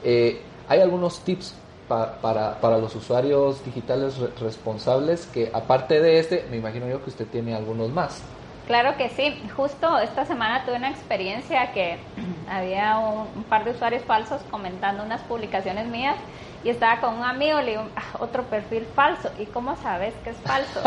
eh, 0.03 0.41
hay 0.67 0.79
algunos 0.79 1.19
tips 1.22 1.53
para, 1.88 2.62
para, 2.62 2.77
los 2.77 2.96
usuarios 2.96 3.65
digitales 3.65 4.15
responsables 4.39 5.25
que 5.25 5.50
aparte 5.51 6.00
de 6.00 6.19
este, 6.19 6.46
me 6.51 6.58
imagino 6.58 6.88
yo 6.88 7.03
que 7.03 7.10
usted 7.10 7.25
tiene 7.25 7.55
algunos 7.55 7.89
más. 7.91 8.22
Claro 8.70 8.96
que 8.98 9.10
sí. 9.10 9.36
Justo 9.56 9.98
esta 9.98 10.26
semana 10.26 10.64
tuve 10.64 10.76
una 10.76 10.92
experiencia 10.92 11.72
que 11.72 11.98
había 12.48 13.00
un, 13.00 13.44
par 13.46 13.66
de 13.66 13.72
usuarios 13.72 14.04
falsos 14.04 14.40
comentando 14.52 15.04
unas 15.04 15.22
publicaciones 15.22 15.88
mías 15.88 16.16
y 16.64 16.70
estaba 16.70 17.02
con 17.02 17.16
un 17.16 17.24
amigo, 17.24 17.60
le 17.62 17.72
digo, 17.72 17.88
ah, 17.96 18.18
otro 18.20 18.44
perfil 18.44 18.86
falso. 18.94 19.32
¿Y 19.40 19.48
cómo 19.48 19.76
sabes 19.78 20.14
que 20.24 20.30
es 20.30 20.38
falso? 20.38 20.84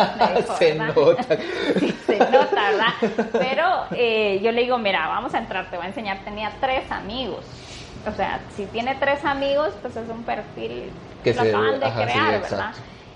se 0.58 0.76
nota. 0.76 1.24
sí, 1.80 1.92
se 2.06 2.18
nota, 2.20 2.70
¿verdad? 2.70 3.26
Pero 3.32 3.66
eh, 3.96 4.38
yo 4.44 4.52
le 4.52 4.62
digo, 4.62 4.78
mira, 4.78 5.08
vamos 5.08 5.34
a 5.34 5.38
entrar, 5.38 5.68
te 5.68 5.76
voy 5.76 5.86
a 5.86 5.88
enseñar. 5.88 6.18
Tenía 6.24 6.52
tres 6.60 6.88
amigos. 6.92 7.44
O 8.06 8.12
sea, 8.12 8.42
si 8.54 8.66
tiene 8.66 8.94
tres 8.94 9.24
amigos, 9.24 9.74
pues 9.82 9.96
es 9.96 10.08
un 10.08 10.22
perfil 10.22 10.92
que 11.24 11.34
lo 11.34 11.42
acaban 11.42 11.80
de 11.80 11.90
crear, 11.90 12.42
¿verdad? 12.42 12.74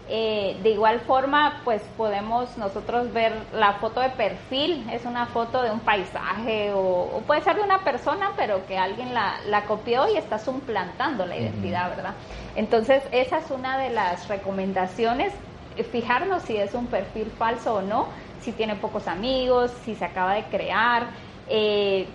Eh, 0.08 0.56
de 0.62 0.70
igual 0.70 1.00
forma, 1.00 1.62
pues 1.64 1.82
podemos 1.96 2.56
nosotros 2.56 3.12
ver 3.12 3.32
la 3.52 3.72
foto 3.74 4.00
de 4.00 4.10
perfil, 4.10 4.88
es 4.92 5.04
una 5.04 5.26
foto 5.26 5.62
de 5.62 5.72
un 5.72 5.80
paisaje 5.80 6.70
o, 6.72 7.22
puede 7.26 7.42
ser 7.42 7.56
de 7.56 7.62
una 7.62 7.80
persona, 7.80 8.30
pero 8.36 8.64
que 8.66 8.78
alguien 8.78 9.12
la, 9.12 9.64
copió 9.66 10.08
y 10.08 10.16
está 10.16 10.38
suplantando 10.38 11.26
la 11.26 11.36
identidad, 11.36 11.90
¿verdad? 11.90 12.14
Entonces, 12.54 13.02
esa 13.10 13.38
es 13.38 13.50
una 13.50 13.78
de 13.78 13.90
las 13.90 14.28
recomendaciones, 14.28 15.32
eh, 15.76 15.82
fijarnos 15.82 16.44
si 16.44 16.56
es 16.56 16.72
un 16.74 16.86
perfil 16.86 17.32
falso 17.36 17.74
o 17.74 17.82
no, 17.82 18.06
si 18.40 18.52
tiene 18.52 18.76
pocos 18.76 19.08
amigos, 19.08 19.72
si 19.84 19.96
se 19.96 20.04
acaba 20.04 20.34
de 20.34 20.44
crear. 20.44 21.08
Eh, 21.48 22.06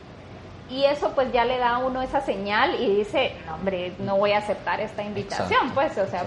y 0.69 0.85
eso 0.85 1.11
pues 1.13 1.33
ya 1.33 1.43
le 1.43 1.57
da 1.57 1.71
a 1.71 1.77
uno 1.79 2.01
esa 2.01 2.21
señal 2.21 2.81
y 2.81 2.95
dice, 2.95 3.33
no, 3.45 3.55
hombre, 3.55 3.91
no 3.99 4.15
voy 4.15 4.31
a 4.31 4.37
aceptar 4.37 4.79
esta 4.79 5.03
invitación, 5.03 5.71
pues, 5.73 5.97
o 5.97 6.07
sea, 6.07 6.23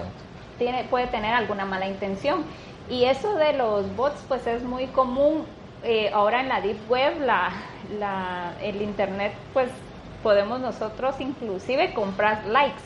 tiene, 0.57 0.83
puede 0.85 1.07
tener 1.07 1.33
alguna 1.33 1.65
mala 1.65 1.87
intención. 1.87 2.43
Y 2.89 3.05
eso 3.05 3.35
de 3.35 3.53
los 3.53 3.95
bots, 3.95 4.23
pues 4.27 4.45
es 4.47 4.63
muy 4.63 4.87
común. 4.87 5.45
Eh, 5.83 6.09
ahora 6.13 6.41
en 6.41 6.49
la 6.49 6.61
Deep 6.61 6.89
Web, 6.89 7.21
la, 7.21 7.51
la, 7.99 8.53
el 8.61 8.81
Internet, 8.81 9.33
pues 9.53 9.69
podemos 10.23 10.59
nosotros 10.59 11.15
inclusive 11.19 11.93
comprar 11.93 12.45
likes. 12.47 12.81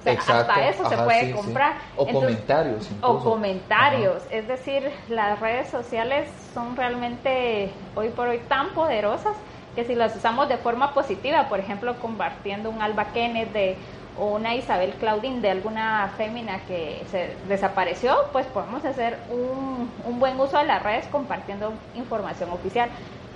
O 0.00 0.02
sea, 0.02 0.40
hasta 0.40 0.68
eso 0.68 0.88
se 0.88 0.96
puede 0.96 1.30
comprar. 1.32 1.74
O 1.96 2.06
comentarios. 2.06 2.88
O 3.02 3.18
comentarios. 3.18 4.22
Es 4.30 4.48
decir, 4.48 4.90
las 5.08 5.38
redes 5.38 5.68
sociales 5.68 6.28
son 6.54 6.74
realmente 6.74 7.70
hoy 7.94 8.08
por 8.08 8.28
hoy 8.28 8.38
tan 8.48 8.70
poderosas 8.70 9.36
que 9.74 9.84
si 9.84 9.94
las 9.94 10.16
usamos 10.16 10.48
de 10.48 10.56
forma 10.56 10.94
positiva, 10.94 11.48
por 11.48 11.60
ejemplo, 11.60 11.94
compartiendo 12.00 12.70
un 12.70 12.82
Alba 12.82 13.12
Kenneth 13.12 13.52
de 13.52 13.76
o 14.18 14.26
una 14.26 14.54
Isabel 14.54 14.92
Claudín 14.94 15.40
de 15.40 15.50
alguna 15.50 16.12
fémina 16.16 16.60
que 16.66 17.02
se 17.10 17.34
desapareció, 17.48 18.16
pues 18.32 18.46
podemos 18.46 18.84
hacer 18.84 19.18
un, 19.30 19.90
un, 20.04 20.18
buen 20.18 20.38
uso 20.38 20.58
de 20.58 20.64
las 20.64 20.82
redes 20.82 21.06
compartiendo 21.06 21.72
información 21.94 22.50
oficial. 22.50 22.90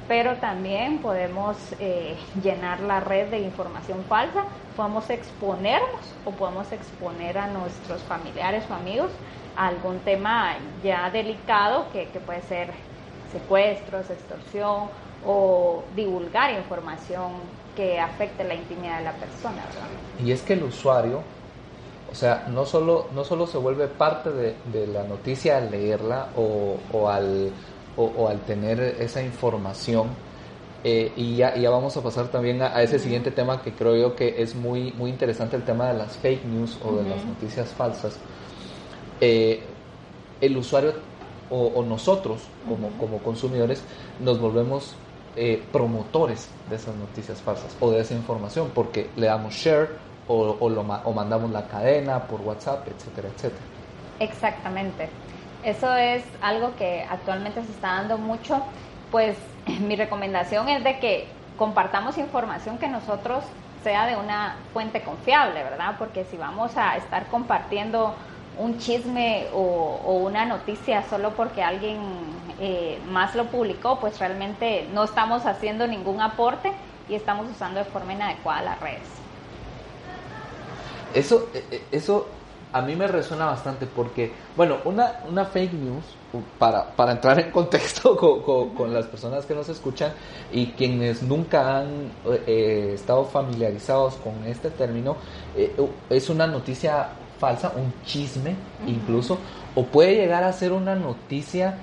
Pero 0.06 0.36
también 0.36 0.98
podemos 0.98 1.56
eh, 1.80 2.16
llenar 2.42 2.80
la 2.80 3.00
red 3.00 3.28
de 3.28 3.38
información 3.38 4.04
falsa, 4.04 4.44
podemos 4.76 5.08
exponernos 5.08 6.12
o 6.26 6.30
podemos 6.30 6.70
exponer 6.72 7.38
a 7.38 7.46
nuestros 7.46 8.02
familiares 8.02 8.64
o 8.68 8.74
amigos 8.74 9.10
a 9.56 9.68
algún 9.68 10.00
tema 10.00 10.56
ya 10.82 11.08
delicado 11.08 11.86
que, 11.90 12.08
que 12.08 12.20
puede 12.20 12.42
ser 12.42 12.70
secuestros, 13.32 14.10
extorsión 14.10 14.90
o 15.26 15.82
divulgar 15.96 16.50
información 16.52 17.32
que 17.74 17.98
afecte 17.98 18.44
la 18.44 18.54
intimidad 18.54 18.98
de 18.98 19.04
la 19.04 19.12
persona. 19.12 19.62
Y 20.24 20.32
es 20.32 20.42
que 20.42 20.54
el 20.54 20.64
usuario, 20.64 21.22
o 22.10 22.14
sea, 22.14 22.46
no 22.48 22.64
solo, 22.64 23.08
no 23.14 23.24
solo 23.24 23.46
se 23.46 23.58
vuelve 23.58 23.88
parte 23.88 24.30
de, 24.30 24.86
la 24.86 25.04
noticia 25.04 25.58
al 25.58 25.70
leerla 25.70 26.28
o, 26.36 26.76
o 26.92 27.08
al, 27.08 27.50
o, 27.96 28.28
al 28.28 28.40
tener 28.40 28.80
esa 28.80 29.22
información, 29.22 30.08
eh, 30.86 31.12
y, 31.16 31.36
ya, 31.36 31.56
ya, 31.56 31.70
vamos 31.70 31.96
a 31.96 32.02
pasar 32.02 32.28
también 32.28 32.60
a, 32.60 32.82
ese 32.82 32.98
siguiente 32.98 33.30
tema 33.30 33.62
que 33.62 33.72
creo 33.72 33.96
yo 33.96 34.14
que 34.14 34.42
es 34.42 34.54
muy, 34.54 34.92
muy 34.92 35.10
interesante, 35.10 35.56
el 35.56 35.62
tema 35.62 35.88
de 35.88 35.94
las 35.94 36.18
fake 36.18 36.44
news 36.44 36.78
o 36.84 36.96
de 36.96 37.08
las 37.08 37.24
noticias 37.24 37.68
falsas. 37.68 38.18
Eh, 39.20 39.62
el 40.40 40.56
usuario 40.56 40.92
o, 41.50 41.82
nosotros 41.82 42.42
como, 42.68 42.90
como 42.98 43.18
consumidores 43.18 43.82
nos 44.20 44.40
volvemos 44.40 44.94
eh, 45.36 45.62
promotores 45.72 46.48
de 46.70 46.76
esas 46.76 46.94
noticias 46.96 47.40
falsas 47.40 47.76
o 47.80 47.90
de 47.90 48.00
esa 48.00 48.14
información 48.14 48.70
porque 48.74 49.10
le 49.16 49.26
damos 49.26 49.54
share 49.54 49.88
o, 50.28 50.56
o, 50.58 50.68
lo, 50.68 50.80
o 50.80 51.12
mandamos 51.12 51.50
la 51.50 51.66
cadena 51.66 52.20
por 52.24 52.40
WhatsApp, 52.40 52.86
etcétera, 52.88 53.28
etcétera. 53.28 53.62
Exactamente. 54.20 55.08
Eso 55.64 55.94
es 55.94 56.22
algo 56.40 56.74
que 56.76 57.06
actualmente 57.08 57.62
se 57.64 57.72
está 57.72 57.88
dando 57.96 58.18
mucho. 58.18 58.62
Pues 59.10 59.36
mi 59.80 59.96
recomendación 59.96 60.68
es 60.68 60.84
de 60.84 60.98
que 60.98 61.26
compartamos 61.58 62.18
información 62.18 62.78
que 62.78 62.88
nosotros 62.88 63.44
sea 63.82 64.06
de 64.06 64.16
una 64.16 64.56
fuente 64.72 65.02
confiable, 65.02 65.62
¿verdad? 65.62 65.96
Porque 65.98 66.24
si 66.24 66.36
vamos 66.36 66.76
a 66.76 66.96
estar 66.96 67.26
compartiendo 67.26 68.14
un 68.58 68.78
chisme 68.78 69.46
o, 69.52 70.22
una 70.24 70.44
noticia 70.46 71.02
solo 71.08 71.30
porque 71.30 71.62
alguien 71.62 71.98
eh, 72.60 72.98
más 73.08 73.34
lo 73.34 73.46
publicó, 73.46 73.98
pues 74.00 74.18
realmente 74.18 74.88
no 74.92 75.04
estamos 75.04 75.46
haciendo 75.46 75.86
ningún 75.86 76.20
aporte 76.20 76.72
y 77.08 77.14
estamos 77.14 77.50
usando 77.50 77.80
de 77.80 77.86
forma 77.86 78.12
inadecuada 78.12 78.62
las 78.62 78.80
redes. 78.80 79.08
Eso, 81.14 81.48
eh, 81.54 81.64
eh, 81.70 81.82
eso 81.92 82.26
a 82.72 82.80
mí 82.82 82.96
me 82.96 83.06
resuena 83.06 83.46
bastante 83.46 83.86
porque, 83.86 84.32
bueno, 84.56 84.78
una, 84.84 85.20
una 85.28 85.44
fake 85.44 85.74
news, 85.74 86.04
para, 86.58 86.90
para 86.90 87.12
entrar 87.12 87.38
en 87.38 87.50
contexto 87.50 88.16
con, 88.76 88.92
las 88.92 89.06
personas 89.06 89.46
que 89.46 89.54
nos 89.54 89.68
escuchan 89.68 90.12
y 90.52 90.68
quienes 90.68 91.22
nunca 91.22 91.78
han 91.78 92.10
eh, 92.46 92.92
estado 92.94 93.24
familiarizados 93.24 94.14
con 94.16 94.44
este 94.46 94.70
término, 94.70 95.16
eh, 95.56 95.74
es 96.10 96.28
una 96.28 96.46
noticia 96.46 97.08
falsa, 97.38 97.72
un 97.76 97.92
chisme 98.04 98.56
incluso, 98.86 99.38
o 99.74 99.84
puede 99.84 100.14
llegar 100.14 100.44
a 100.44 100.52
ser 100.52 100.72
una 100.72 100.94
noticia 100.94 101.78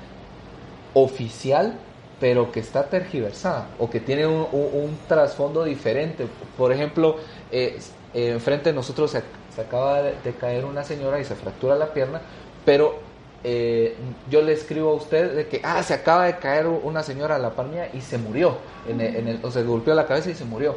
oficial 0.93 1.77
pero 2.21 2.51
que 2.51 2.59
está 2.59 2.83
tergiversada 2.83 3.67
o 3.79 3.89
que 3.89 3.99
tiene 3.99 4.27
un, 4.27 4.97
trasfondo 5.07 5.63
diferente. 5.63 6.27
Por 6.55 6.71
ejemplo, 6.71 7.17
eh, 7.51 7.79
enfrente 8.13 8.69
de 8.69 8.75
nosotros 8.75 9.09
se, 9.09 9.23
acaba 9.59 10.03
de, 10.03 10.33
caer 10.39 10.65
una 10.65 10.83
señora 10.83 11.19
y 11.19 11.25
se 11.25 11.33
fractura 11.33 11.75
la 11.75 11.91
pierna, 11.93 12.21
pero 12.63 12.99
eh, 13.43 13.95
yo 14.29 14.43
le 14.43 14.53
escribo 14.53 14.91
a 14.91 14.93
usted 14.93 15.35
de 15.35 15.47
que, 15.47 15.61
ah, 15.63 15.81
se 15.81 15.95
acaba 15.95 16.27
de 16.27 16.37
caer 16.37 16.67
una 16.67 17.01
señora 17.01 17.37
a 17.37 17.39
la 17.39 17.55
par 17.55 17.65
y 17.91 18.01
se 18.01 18.19
murió, 18.19 18.57
en 18.87 19.01
el, 19.01 19.39
o 19.41 19.49
se 19.49 19.63
golpeó 19.63 19.95
la 19.95 20.05
cabeza 20.05 20.29
y 20.29 20.35
se 20.35 20.45
murió. 20.45 20.75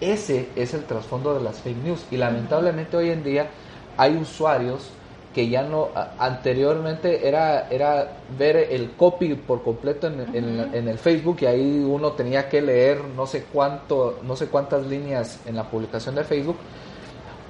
Ese 0.00 0.48
es 0.56 0.72
el 0.72 0.84
trasfondo 0.84 1.34
de 1.34 1.44
las 1.44 1.58
fake 1.58 1.84
news 1.84 2.06
y 2.10 2.16
lamentablemente 2.16 2.96
hoy 2.96 3.10
en 3.10 3.22
día 3.22 3.50
hay 3.98 4.16
usuarios 4.16 4.88
que 5.34 5.48
ya 5.48 5.62
no 5.62 5.90
anteriormente 6.18 7.28
era 7.28 7.68
era 7.68 8.16
ver 8.36 8.56
el 8.56 8.92
copy 8.92 9.34
por 9.34 9.62
completo 9.62 10.08
en, 10.08 10.70
en, 10.72 10.88
el 10.88 10.98
Facebook 10.98 11.38
y 11.42 11.46
ahí 11.46 11.84
uno 11.86 12.12
tenía 12.12 12.48
que 12.48 12.60
leer 12.60 13.04
no 13.04 13.26
sé 13.26 13.44
cuánto 13.44 14.18
no 14.24 14.34
sé 14.34 14.48
cuántas 14.48 14.86
líneas 14.86 15.40
en 15.46 15.56
la 15.56 15.64
publicación 15.70 16.14
de 16.14 16.24
Facebook. 16.24 16.56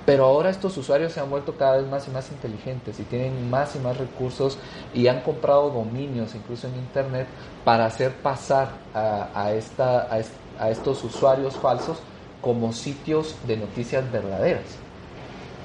Pero 0.06 0.24
ahora 0.24 0.50
estos 0.50 0.76
usuarios 0.76 1.12
se 1.12 1.20
han 1.20 1.30
vuelto 1.30 1.56
cada 1.56 1.76
vez 1.76 1.86
más 1.88 2.08
y 2.08 2.10
más 2.10 2.30
inteligentes 2.32 2.98
y 2.98 3.04
tienen 3.04 3.48
más 3.48 3.76
y 3.76 3.78
más 3.78 3.96
recursos 3.96 4.58
y 4.94 5.06
han 5.06 5.20
comprado 5.20 5.70
dominios 5.70 6.34
incluso 6.34 6.66
en 6.66 6.74
internet 6.74 7.26
para 7.64 7.86
hacer 7.86 8.12
pasar 8.14 8.70
a, 8.92 9.28
a 9.34 9.52
esta 9.52 10.02
a, 10.02 10.20
a 10.58 10.70
estos 10.70 11.04
usuarios 11.04 11.56
falsos 11.56 11.98
como 12.40 12.72
sitios 12.72 13.36
de 13.46 13.56
noticias 13.58 14.10
verdaderas 14.10 14.78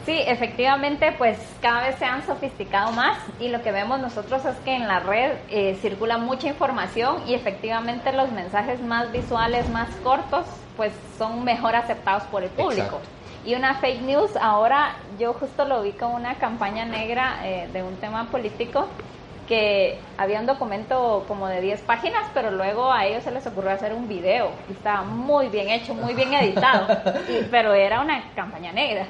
Sí, 0.05 0.21
efectivamente, 0.27 1.15
pues 1.17 1.39
cada 1.62 1.81
vez 1.81 1.95
se 1.95 2.05
han 2.05 2.24
sofisticado 2.24 2.91
más 2.91 3.17
y 3.39 3.47
lo 3.47 3.63
que 3.63 3.71
vemos 3.71 4.00
nosotros 4.00 4.45
es 4.45 4.55
que 4.57 4.75
en 4.75 4.88
la 4.88 5.00
red 5.00 5.31
eh, 5.50 5.75
circula 5.81 6.19
mucha 6.19 6.47
información 6.47 7.24
y 7.27 7.33
efectivamente 7.33 8.12
los 8.13 8.31
mensajes 8.31 8.79
más 8.81 9.12
visuales, 9.12 9.67
más 9.69 9.89
cortos, 10.03 10.45
pues 10.77 10.93
son 11.17 11.43
mejor 11.43 11.75
aceptados 11.75 12.24
por 12.25 12.43
el 12.43 12.50
público. 12.50 13.01
Y 13.45 13.55
una 13.55 13.75
fake 13.75 14.01
news, 14.01 14.35
ahora 14.39 14.95
yo 15.19 15.33
justo 15.33 15.65
lo 15.65 15.81
vi 15.81 15.91
con 15.93 16.13
una 16.13 16.35
campaña 16.35 16.85
negra 16.85 17.39
eh, 17.43 17.67
de 17.74 17.81
un 17.81 17.95
tema 17.95 18.25
político 18.25 18.88
que 19.47 19.99
había 20.17 20.39
un 20.39 20.45
documento 20.45 21.25
como 21.27 21.47
de 21.47 21.61
10 21.61 21.81
páginas, 21.81 22.23
pero 22.33 22.51
luego 22.51 22.91
a 22.91 23.05
ellos 23.05 23.23
se 23.23 23.31
les 23.31 23.45
ocurrió 23.45 23.71
hacer 23.71 23.93
un 23.93 24.07
video 24.07 24.49
y 24.69 24.73
estaba 24.73 25.03
muy 25.03 25.49
bien 25.49 25.69
hecho, 25.69 25.93
muy 25.93 26.13
bien 26.13 26.33
editado, 26.33 26.87
pero 27.51 27.73
era 27.73 28.01
una 28.01 28.31
campaña 28.35 28.71
negra. 28.71 29.05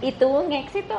Y 0.00 0.12
tuvo 0.12 0.40
un 0.40 0.52
éxito 0.52 0.94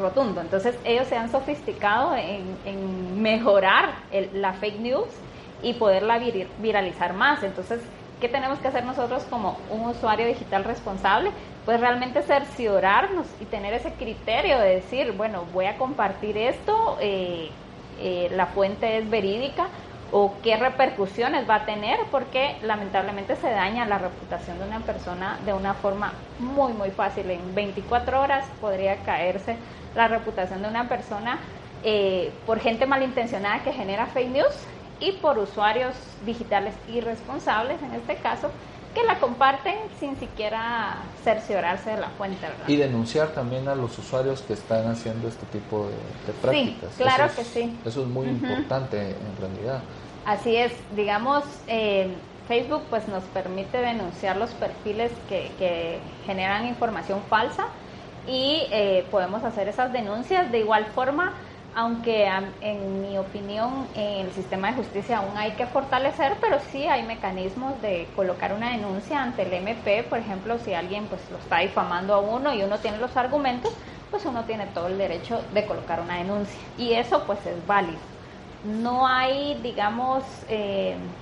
rotundo. 0.00 0.40
Entonces 0.40 0.78
ellos 0.84 1.06
se 1.08 1.16
han 1.16 1.30
sofisticado 1.30 2.14
en, 2.16 3.22
mejorar 3.22 3.90
la 4.32 4.52
fake 4.54 4.80
news 4.80 5.08
y 5.62 5.74
poderla 5.74 6.20
viralizar 6.58 7.12
más. 7.14 7.42
Entonces, 7.42 7.80
¿qué 8.20 8.28
tenemos 8.28 8.58
que 8.58 8.68
hacer 8.68 8.84
nosotros 8.84 9.24
como 9.24 9.58
un 9.70 9.86
usuario 9.86 10.26
digital 10.26 10.64
responsable? 10.64 11.30
Pues 11.64 11.80
realmente 11.80 12.22
cerciorarnos 12.22 13.26
y 13.40 13.44
tener 13.44 13.74
ese 13.74 13.92
criterio 13.92 14.58
de 14.58 14.76
decir, 14.76 15.12
bueno, 15.12 15.44
voy 15.52 15.66
a 15.66 15.76
compartir 15.76 16.36
esto. 16.36 16.98
Eh, 17.00 17.50
eh, 18.02 18.28
la 18.32 18.46
fuente 18.46 18.98
es 18.98 19.08
verídica 19.08 19.68
o 20.10 20.34
qué 20.42 20.56
repercusiones 20.56 21.48
va 21.48 21.56
a 21.56 21.64
tener, 21.64 21.98
porque 22.10 22.56
lamentablemente 22.62 23.34
se 23.36 23.50
daña 23.50 23.86
la 23.86 23.98
reputación 23.98 24.58
de 24.58 24.66
una 24.66 24.80
persona 24.80 25.38
de 25.46 25.54
una 25.54 25.72
forma 25.74 26.12
muy, 26.38 26.74
muy 26.74 26.90
fácil. 26.90 27.30
En 27.30 27.54
24 27.54 28.20
horas 28.20 28.44
podría 28.60 28.96
caerse 29.04 29.56
la 29.94 30.08
reputación 30.08 30.62
de 30.62 30.68
una 30.68 30.88
persona 30.88 31.38
eh, 31.82 32.30
por 32.44 32.60
gente 32.60 32.86
malintencionada 32.86 33.62
que 33.62 33.72
genera 33.72 34.06
fake 34.06 34.30
news 34.30 34.68
y 35.00 35.12
por 35.12 35.38
usuarios 35.38 35.94
digitales 36.24 36.74
irresponsables, 36.86 37.82
en 37.82 37.94
este 37.94 38.16
caso, 38.16 38.50
que 38.94 39.02
la 39.04 39.18
comparten 39.18 39.76
sin 39.98 40.16
siquiera 40.18 40.96
cerciorarse 41.24 41.90
de 41.90 41.98
la 41.98 42.08
fuente. 42.10 42.46
Y 42.66 42.76
denunciar 42.76 43.28
también 43.28 43.68
a 43.68 43.74
los 43.74 43.98
usuarios 43.98 44.42
que 44.42 44.52
están 44.52 44.86
haciendo 44.90 45.28
este 45.28 45.46
tipo 45.46 45.88
de, 46.26 46.32
prácticas. 46.34 46.90
Sí, 46.96 47.02
claro 47.02 47.34
que 47.34 47.44
sí. 47.44 47.78
Eso 47.84 48.02
es 48.02 48.08
muy 48.08 48.26
importante 48.26 49.10
en 49.10 49.36
realidad. 49.38 49.82
Así 50.24 50.56
es, 50.56 50.72
digamos, 50.94 51.44
eh, 51.66 52.14
Facebook 52.48 52.82
pues 52.90 53.08
nos 53.08 53.24
permite 53.24 53.78
denunciar 53.78 54.36
los 54.36 54.50
perfiles 54.50 55.10
que, 55.28 55.50
que 55.58 55.98
generan 56.26 56.66
información 56.66 57.20
falsa 57.28 57.66
y 58.26 58.62
eh, 58.70 59.04
podemos 59.10 59.42
hacer 59.42 59.68
esas 59.68 59.92
denuncias 59.92 60.52
de 60.52 60.60
igual 60.60 60.86
forma 60.94 61.32
aunque 61.74 62.26
en 62.60 63.00
mi 63.00 63.16
opinión 63.18 63.90
el 63.94 64.32
sistema 64.32 64.68
de 64.68 64.74
justicia 64.76 65.18
aún 65.18 65.36
hay 65.38 65.56
que 65.56 65.66
fortalecer, 65.66 66.38
pero 66.40 66.60
sí 66.60 66.86
hay 66.86 67.02
mecanismos 67.04 67.80
de 67.80 68.12
colocar 68.14 68.52
una 68.52 68.72
denuncia 68.72 69.22
ante 69.22 69.42
el 69.42 69.52
MP, 69.54 70.04
por 70.04 70.18
ejemplo, 70.18 70.58
si 70.58 70.74
alguien 70.74 71.08
pues 71.08 71.30
lo 71.30 71.38
está 71.38 71.58
difamando 71.60 72.14
a 72.14 72.20
uno 72.20 72.52
y 72.54 72.62
uno 72.62 72.80
tiene 72.80 72.98
los 72.98 73.16
argumentos, 73.16 73.78
pues 74.10 74.26
uno 74.26 74.44
tiene 74.44 74.66
todo 74.68 74.86
el 74.88 74.98
derecho 74.98 75.48
de 75.50 75.66
colocar 75.66 76.00
una 76.00 76.18
denuncia 76.18 76.60
y 76.76 76.92
eso 76.94 77.24
pues 77.26 77.46
es 77.46 77.64
válido. 77.66 78.02
No 78.62 79.06
hay, 79.08 79.60
digamos, 79.62 80.44
eh, 80.48 81.16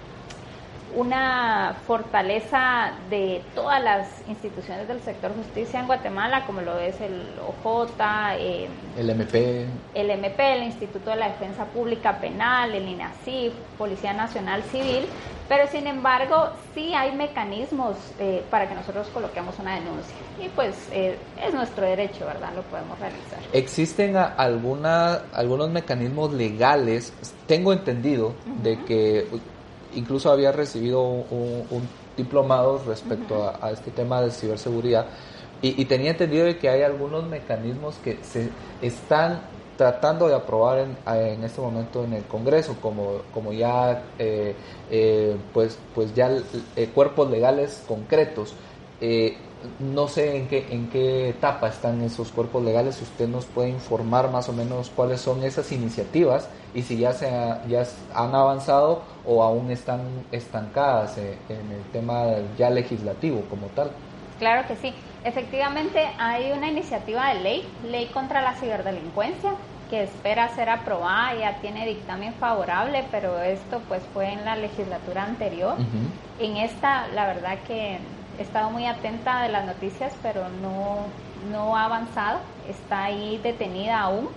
una 0.96 1.76
fortaleza 1.86 2.92
de 3.08 3.42
todas 3.54 3.82
las 3.82 4.08
instituciones 4.28 4.88
del 4.88 5.00
sector 5.00 5.32
justicia 5.34 5.80
en 5.80 5.86
Guatemala, 5.86 6.44
como 6.46 6.60
lo 6.60 6.78
es 6.78 7.00
el 7.00 7.22
OJ, 7.46 7.90
eh, 8.38 8.68
el 8.98 9.10
MP, 9.10 9.66
el 9.94 10.10
MP, 10.10 10.56
el 10.56 10.64
Instituto 10.64 11.10
de 11.10 11.16
la 11.16 11.28
Defensa 11.28 11.64
Pública 11.66 12.20
Penal, 12.20 12.74
el 12.74 12.88
INACIF, 12.88 13.52
Policía 13.78 14.12
Nacional 14.12 14.62
Civil, 14.64 15.06
pero 15.48 15.66
sin 15.68 15.86
embargo 15.86 16.50
sí 16.74 16.94
hay 16.94 17.12
mecanismos 17.12 17.96
eh, 18.18 18.42
para 18.50 18.68
que 18.68 18.74
nosotros 18.74 19.08
coloquemos 19.08 19.58
una 19.58 19.74
denuncia 19.74 20.14
y 20.40 20.48
pues 20.48 20.74
eh, 20.92 21.16
es 21.44 21.54
nuestro 21.54 21.84
derecho, 21.84 22.26
¿verdad? 22.26 22.50
Lo 22.54 22.62
podemos 22.62 22.98
realizar. 22.98 23.38
¿Existen 23.52 24.16
alguna, 24.16 25.22
algunos 25.32 25.70
mecanismos 25.70 26.32
legales? 26.32 27.12
Tengo 27.46 27.72
entendido 27.72 28.34
de 28.62 28.78
que 28.84 29.26
incluso 29.94 30.30
había 30.30 30.52
recibido 30.52 31.02
un, 31.02 31.88
diplomado 32.16 32.82
respecto 32.86 33.50
a, 33.62 33.70
este 33.70 33.90
tema 33.90 34.20
de 34.20 34.30
ciberseguridad 34.30 35.06
y, 35.62 35.84
tenía 35.84 36.10
entendido 36.10 36.46
de 36.46 36.58
que 36.58 36.68
hay 36.68 36.82
algunos 36.82 37.26
mecanismos 37.26 37.96
que 38.02 38.18
se 38.22 38.50
están 38.80 39.40
tratando 39.76 40.28
de 40.28 40.34
aprobar 40.34 40.86
en, 41.06 41.44
este 41.44 41.60
momento 41.60 42.04
en 42.04 42.14
el 42.14 42.24
Congreso, 42.24 42.76
como, 42.80 43.22
como 43.32 43.52
ya 43.52 44.02
eh, 44.18 44.54
eh, 44.90 45.36
pues, 45.52 45.78
pues 45.94 46.14
ya 46.14 46.30
eh, 46.76 46.90
cuerpos 46.94 47.30
legales 47.30 47.82
concretos. 47.88 48.54
No 49.78 50.08
sé 50.08 50.36
en 50.36 50.48
qué, 50.48 50.66
en 50.70 50.88
qué 50.88 51.30
etapa 51.30 51.68
están 51.68 52.00
esos 52.02 52.30
cuerpos 52.30 52.62
legales, 52.62 53.00
usted 53.00 53.28
nos 53.28 53.44
puede 53.46 53.68
informar 53.68 54.30
más 54.30 54.48
o 54.48 54.52
menos 54.52 54.90
cuáles 54.90 55.20
son 55.20 55.42
esas 55.42 55.70
iniciativas 55.72 56.48
y 56.74 56.82
si 56.82 56.98
ya, 56.98 57.12
se 57.12 57.30
ya 57.68 57.84
han 58.14 58.34
avanzado 58.34 59.02
o 59.26 59.42
aún 59.42 59.70
están 59.70 60.00
estancadas 60.32 61.18
en 61.18 61.72
el 61.72 61.82
tema 61.92 62.24
ya 62.56 62.70
legislativo 62.70 63.42
como 63.50 63.66
tal. 63.68 63.90
Claro 64.38 64.66
que 64.66 64.76
sí. 64.76 64.94
Efectivamente, 65.24 66.08
hay 66.18 66.50
una 66.52 66.70
iniciativa 66.70 67.34
de 67.34 67.40
ley, 67.40 67.68
ley 67.90 68.06
contra 68.06 68.40
la 68.40 68.54
ciberdelincuencia, 68.54 69.52
que 69.90 70.04
espera 70.04 70.48
ser 70.54 70.70
aprobada, 70.70 71.34
ya 71.34 71.60
tiene 71.60 71.84
dictamen 71.86 72.32
favorable, 72.34 73.04
pero 73.10 73.38
esto 73.42 73.82
pues 73.88 74.02
fue 74.14 74.32
en 74.32 74.44
la 74.44 74.56
legislatura 74.56 75.24
anterior. 75.24 75.74
En 76.38 76.56
esta, 76.56 77.08
la 77.08 77.26
verdad 77.26 77.58
que 77.66 77.98
he 78.40 78.42
estado 78.42 78.70
muy 78.70 78.86
atenta 78.86 79.42
de 79.42 79.50
las 79.50 79.66
noticias, 79.66 80.14
pero 80.22 80.48
no, 80.48 81.06
no 81.52 81.76
ha 81.76 81.84
avanzado, 81.84 82.40
está 82.68 83.04
ahí 83.04 83.38
detenida 83.42 84.00
aún. 84.00 84.28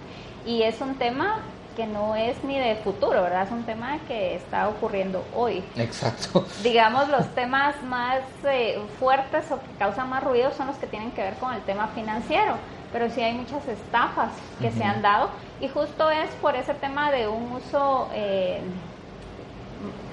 Y 0.46 0.64
es 0.64 0.82
un 0.82 0.96
tema 0.96 1.38
que 1.78 1.88
no 1.88 2.16
es 2.16 2.44
ni 2.44 2.60
de 2.60 2.76
futuro, 2.76 3.24
¿verdad? 3.24 3.44
Es 3.44 3.52
un 3.52 3.64
tema 3.64 3.98
que 4.08 4.36
está 4.36 4.68
ocurriendo 4.68 5.24
hoy. 5.34 5.64
Exacto. 5.78 6.46
Digamos, 6.64 7.08
los 7.08 7.26
temas 7.34 7.82
más 7.84 8.20
eh, 8.44 8.78
fuertes 9.00 9.50
o 9.52 9.60
que 9.62 9.72
causan 9.80 10.10
más 10.10 10.22
ruido 10.22 10.52
son 10.52 10.68
los 10.68 10.76
que 10.76 10.86
tienen 10.86 11.12
que 11.12 11.22
ver 11.22 11.36
con 11.36 11.54
el 11.54 11.62
tema 11.62 11.88
financiero, 11.88 12.58
pero 12.92 13.10
sí 13.10 13.22
hay 13.22 13.34
muchas 13.34 13.66
estafas 13.70 14.32
que 14.60 14.70
se 14.72 14.84
han 14.84 15.02
dado 15.02 15.30
y 15.62 15.70
justo 15.70 16.12
es 16.12 16.30
por 16.42 16.56
ese 16.56 16.74
tema 16.74 17.10
de 17.10 17.30
un 17.30 17.54
uso... 17.54 18.10
Eh, 18.14 18.62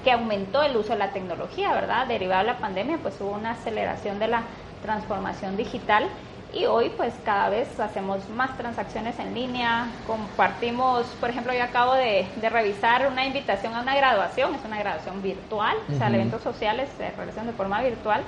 que 0.03 0.11
aumentó 0.11 0.63
el 0.63 0.75
uso 0.75 0.93
de 0.93 0.99
la 0.99 1.11
tecnología, 1.11 1.73
¿verdad? 1.73 2.07
Derivado 2.07 2.41
de 2.41 2.47
la 2.53 2.57
pandemia, 2.57 2.97
pues 3.01 3.19
hubo 3.21 3.31
una 3.31 3.51
aceleración 3.51 4.19
de 4.19 4.27
la 4.27 4.43
transformación 4.81 5.57
digital 5.57 6.07
y 6.53 6.65
hoy 6.65 6.91
pues 6.97 7.13
cada 7.23 7.49
vez 7.49 7.79
hacemos 7.79 8.27
más 8.29 8.57
transacciones 8.57 9.17
en 9.19 9.33
línea, 9.33 9.87
compartimos, 10.05 11.05
por 11.19 11.29
ejemplo 11.29 11.53
yo 11.53 11.63
acabo 11.63 11.93
de, 11.93 12.27
revisar 12.41 13.07
una 13.07 13.25
invitación 13.25 13.73
a 13.73 13.81
una 13.81 13.95
graduación, 13.95 14.53
es 14.55 14.65
una 14.65 14.77
graduación 14.77 15.21
virtual, 15.21 15.77
o 15.89 15.97
sea, 15.97 16.09
eventos 16.09 16.41
sociales 16.41 16.89
se 16.97 17.11
realizan 17.11 17.47
de 17.47 17.53
forma 17.53 17.81
virtual 17.81 18.23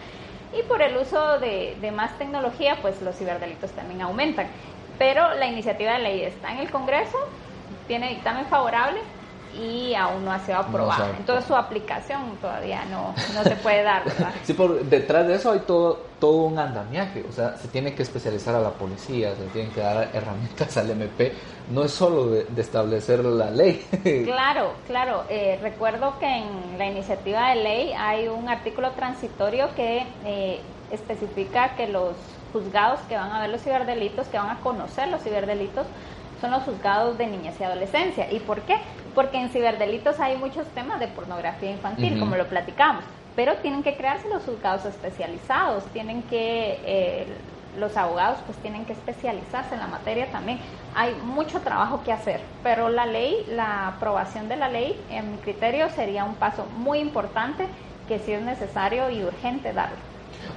y 0.57 0.63
por 0.63 0.81
el 0.81 0.95
uso 0.95 1.39
de, 1.39 1.75
de 1.81 1.91
más 1.91 2.17
tecnología 2.17 2.77
pues 2.81 3.01
los 3.01 3.17
ciberdelitos 3.17 3.71
también 3.71 4.01
aumentan. 4.01 4.47
Pero 4.97 5.33
la 5.33 5.47
iniciativa 5.47 5.93
de 5.93 5.99
ley 5.99 6.21
está 6.21 6.53
en 6.53 6.59
el 6.59 6.71
Congreso, 6.71 7.17
tiene 7.87 8.09
dictamen 8.09 8.45
favorable, 8.45 9.01
y 9.55 9.93
aún 9.95 10.25
no 10.25 10.31
ha 10.31 10.39
sido 10.39 10.57
aprobada. 10.57 11.11
Entonces 11.17 11.45
su 11.45 11.55
aplicación 11.55 12.37
todavía 12.41 12.83
no, 12.85 13.13
no 13.33 13.43
se 13.43 13.55
puede 13.57 13.83
dar, 13.83 14.03
¿verdad? 14.05 14.33
sí, 14.43 14.53
por 14.53 14.83
detrás 14.83 15.27
de 15.27 15.35
eso 15.35 15.51
hay 15.51 15.59
todo, 15.59 15.99
todo 16.19 16.43
un 16.43 16.57
andamiaje, 16.57 17.23
o 17.27 17.31
sea, 17.31 17.57
se 17.57 17.67
tiene 17.67 17.93
que 17.93 18.03
especializar 18.03 18.55
a 18.55 18.59
la 18.59 18.71
policía, 18.71 19.35
se 19.35 19.45
tienen 19.47 19.71
que 19.71 19.81
dar 19.81 20.09
herramientas 20.13 20.75
al 20.77 20.89
MP, 20.89 21.33
no 21.71 21.83
es 21.83 21.91
solo 21.91 22.27
de, 22.27 22.45
establecer 22.57 23.23
la 23.23 23.51
ley. 23.51 23.85
claro, 24.25 24.73
claro, 24.87 25.23
eh, 25.29 25.59
recuerdo 25.61 26.17
que 26.19 26.27
en 26.27 26.77
la 26.77 26.87
iniciativa 26.87 27.49
de 27.49 27.55
ley 27.55 27.93
hay 27.97 28.27
un 28.27 28.49
artículo 28.49 28.91
transitorio 28.91 29.73
que 29.75 30.05
eh, 30.25 30.61
especifica 30.91 31.75
que 31.75 31.87
los 31.87 32.15
juzgados 32.53 32.99
que 33.09 33.15
van 33.15 33.31
a 33.31 33.41
ver 33.41 33.49
los 33.49 33.61
ciberdelitos, 33.61 34.27
que 34.27 34.37
van 34.37 34.49
a 34.49 34.59
conocer 34.59 35.07
los 35.07 35.21
ciberdelitos, 35.21 35.87
son 36.39 36.51
los 36.51 36.63
juzgados 36.63 37.17
de 37.17 37.27
niñez 37.27 37.55
y 37.59 37.63
adolescencia. 37.63 38.31
¿Y 38.31 38.39
por 38.39 38.61
qué? 38.61 38.75
Porque 39.15 39.37
en 39.37 39.49
ciberdelitos 39.49 40.19
hay 40.19 40.37
muchos 40.37 40.67
temas 40.69 40.99
de 40.99 41.07
pornografía 41.07 41.71
infantil, 41.71 42.19
como 42.19 42.35
lo 42.35 42.47
platicamos, 42.47 43.03
pero 43.35 43.55
tienen 43.57 43.83
que 43.83 43.95
crearse 43.95 44.27
los 44.29 44.43
juzgados 44.43 44.85
especializados, 44.85 45.85
tienen 45.93 46.23
que... 46.23 46.79
Eh, 46.85 47.27
los 47.79 47.97
abogados 47.97 48.37
pues 48.45 48.57
tienen 48.59 48.85
que 48.85 48.93
especializarse 48.93 49.73
en 49.73 49.79
la 49.79 49.87
materia 49.87 50.31
también. 50.31 50.59
Hay 50.95 51.15
mucho 51.23 51.59
trabajo 51.61 52.01
que 52.03 52.11
hacer, 52.11 52.41
pero 52.61 52.89
la 52.89 53.05
ley, 53.05 53.45
la 53.49 53.87
aprobación 53.87 54.47
de 54.47 54.57
la 54.57 54.69
ley, 54.69 54.99
en 55.09 55.31
mi 55.31 55.37
criterio, 55.37 55.89
sería 55.89 56.23
un 56.23 56.35
paso 56.35 56.65
muy 56.77 56.99
importante 56.99 57.65
que 58.07 58.19
sí 58.19 58.31
es 58.31 58.41
necesario 58.41 59.09
y 59.09 59.23
urgente 59.23 59.73
darlo. 59.73 59.97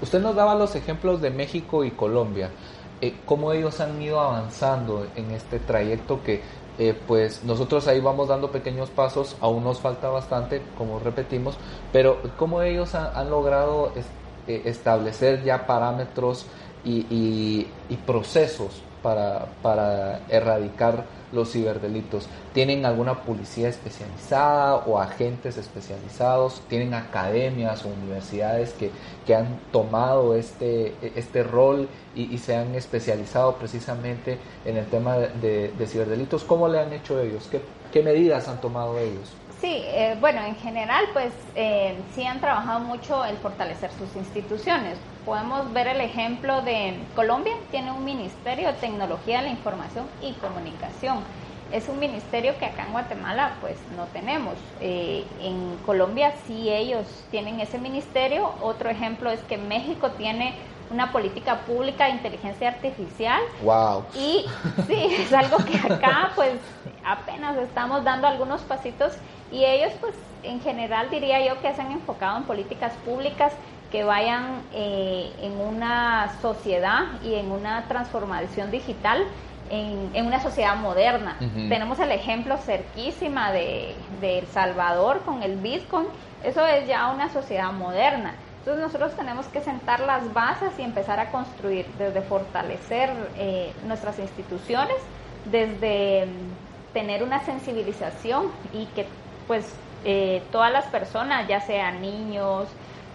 Usted 0.03 0.21
nos 0.21 0.35
daba 0.35 0.55
los 0.55 0.75
ejemplos 0.75 1.21
de 1.21 1.31
México 1.31 1.85
y 1.85 1.91
Colombia. 1.91 2.51
Eh, 3.01 3.15
cómo 3.25 3.53
ellos 3.53 3.81
han 3.81 4.01
ido 4.01 4.21
avanzando 4.21 5.07
en 5.17 5.31
este 5.31 5.59
trayecto 5.59 6.23
que 6.23 6.43
eh, 6.79 6.99
pues 7.07 7.43
nosotros 7.45 7.89
ahí 7.89 8.01
vamos 8.01 8.29
dando 8.29 8.51
pequeños 8.51 8.91
pasos, 8.91 9.37
aún 9.41 9.65
nos 9.65 9.81
falta 9.81 10.09
bastante, 10.09 10.63
como 10.77 10.99
repetimos, 10.99 11.57
pero 11.93 12.19
cómo 12.37 12.63
ellos 12.63 12.95
han, 12.95 13.31
logrado 13.31 13.93
eh, 14.47 14.63
establecer 14.65 15.43
ya 15.43 15.67
parámetros 15.67 16.47
y, 16.85 17.67
y 17.89 17.97
procesos 18.07 18.83
para, 19.03 19.47
para 19.63 20.21
erradicar 20.29 21.05
los 21.33 21.53
ciberdelitos? 21.53 22.29
¿Tienen 22.53 22.87
alguna 22.87 23.23
policía 23.23 23.69
especializada 23.69 24.77
o 24.77 24.99
agentes 24.99 25.57
especializados? 25.57 26.63
¿Tienen 26.69 26.95
academias 26.95 27.85
o 27.85 27.89
universidades 27.89 28.73
que, 28.73 28.91
que 29.27 29.35
han 29.35 29.61
tomado 29.73 30.35
este, 30.35 30.95
este 31.15 31.43
rol 31.43 31.89
y, 32.15 32.39
se 32.39 32.57
han 32.57 32.75
especializado 32.75 33.57
precisamente 33.57 34.39
en 34.65 34.77
el 34.77 34.87
tema 34.87 35.17
de, 35.17 35.73
ciberdelitos? 35.87 36.45
¿Cómo 36.45 36.69
le 36.69 36.81
han 36.81 36.93
hecho 36.93 37.21
ellos? 37.21 37.49
¿Qué, 37.51 37.61
qué 37.93 38.03
medidas 38.03 38.49
han 38.49 38.61
tomado 38.61 38.99
ellos? 38.99 39.33
Sí, 39.61 39.73
eh, 39.73 40.17
bueno, 40.21 40.43
en 40.43 40.55
general, 40.57 41.07
pues 41.15 41.33
eh, 41.55 41.97
sí 42.15 42.25
han 42.25 42.41
trabajado 42.41 42.81
mucho 42.81 43.25
el 43.25 43.37
fortalecer 43.39 43.91
sus 43.93 44.15
instituciones. 44.15 44.99
Podemos 45.25 45.73
ver 45.73 45.89
el 45.89 46.01
ejemplo 46.03 46.61
de 46.61 46.95
Colombia, 47.15 47.55
tiene 47.71 47.91
un 47.91 48.05
Ministerio 48.05 48.69
de 48.69 48.75
Tecnología 48.75 49.39
de 49.39 49.45
la 49.45 49.51
Información 49.51 50.07
y 50.21 50.35
Comunicación. 50.35 51.21
Es 51.73 51.89
un 51.89 51.99
ministerio 51.99 52.57
que 52.59 52.67
acá 52.67 52.85
en 52.85 52.93
Guatemala 52.93 53.55
pues 53.61 53.77
no 53.97 54.05
tenemos. 54.13 54.55
Eh, 54.81 55.25
en 55.41 55.77
Colombia 55.85 56.33
sí 56.47 56.71
ellos 56.71 57.07
tienen 57.31 57.59
ese 57.59 57.79
ministerio. 57.79 58.53
Otro 58.61 58.89
ejemplo 58.89 59.31
es 59.31 59.41
que 59.41 59.57
México 59.57 60.11
tiene 60.11 60.55
una 60.91 61.11
política 61.11 61.63
pública 61.63 62.05
de 62.05 62.13
inteligencia 62.13 62.69
artificial. 62.69 63.41
Wow. 63.63 64.05
Y 64.15 64.45
sí, 64.87 65.17
es 65.19 65.33
algo 65.33 65.57
que 65.65 65.77
acá 65.77 66.31
pues 66.37 66.55
apenas 67.05 67.57
estamos 67.57 68.05
dando 68.05 68.29
algunos 68.29 68.61
pasitos 68.63 69.15
y 69.51 69.65
ellos, 69.65 69.93
pues, 70.01 70.15
en 70.43 70.61
general 70.61 71.11
diría 71.11 71.45
yo 71.47 71.61
que 71.61 71.75
se 71.75 71.81
han 71.81 71.93
enfocado 71.93 72.39
en 72.39 72.45
políticas 72.45 72.93
públicas 73.05 73.53
que 73.91 74.05
vayan 74.05 74.63
eh, 74.73 75.31
en 75.41 75.61
una 75.61 76.33
sociedad 76.41 77.21
y 77.23 77.35
en 77.35 77.51
una 77.51 77.87
transformación 77.89 78.71
digital 78.71 79.25
en, 79.71 80.27
una 80.27 80.41
sociedad 80.41 80.77
moderna. 80.77 81.37
Tenemos 81.69 81.99
el 81.99 82.13
ejemplo 82.13 82.57
cerquísima 82.57 83.53
de, 83.53 83.95
El 84.23 84.47
Salvador 84.47 85.23
con 85.25 85.43
el 85.43 85.57
Bitcoin. 85.57 86.07
Eso 86.45 86.65
es 86.67 86.87
ya 86.87 87.11
una 87.13 87.33
sociedad 87.33 87.73
moderna. 87.73 88.35
Entonces 88.61 88.85
nosotros 88.85 89.17
tenemos 89.17 89.47
que 89.47 89.61
sentar 89.61 90.01
las 90.01 90.33
bases 90.33 90.71
y 90.79 90.83
empezar 90.83 91.21
a 91.21 91.31
construir 91.31 91.87
desde 91.99 92.21
fortalecer 92.23 93.11
eh, 93.37 93.73
nuestras 93.87 94.19
instituciones, 94.19 94.97
desde 95.45 96.27
mm, 96.27 96.93
tener 96.93 97.23
una 97.23 97.45
sensibilización 97.45 98.47
y 98.73 98.87
que 98.87 99.07
pues 99.47 99.67
eh, 100.05 100.43
todas 100.53 100.73
las 100.73 100.87
personas, 100.87 101.49
ya 101.49 101.61
sean 101.61 102.01
niños, 102.01 102.69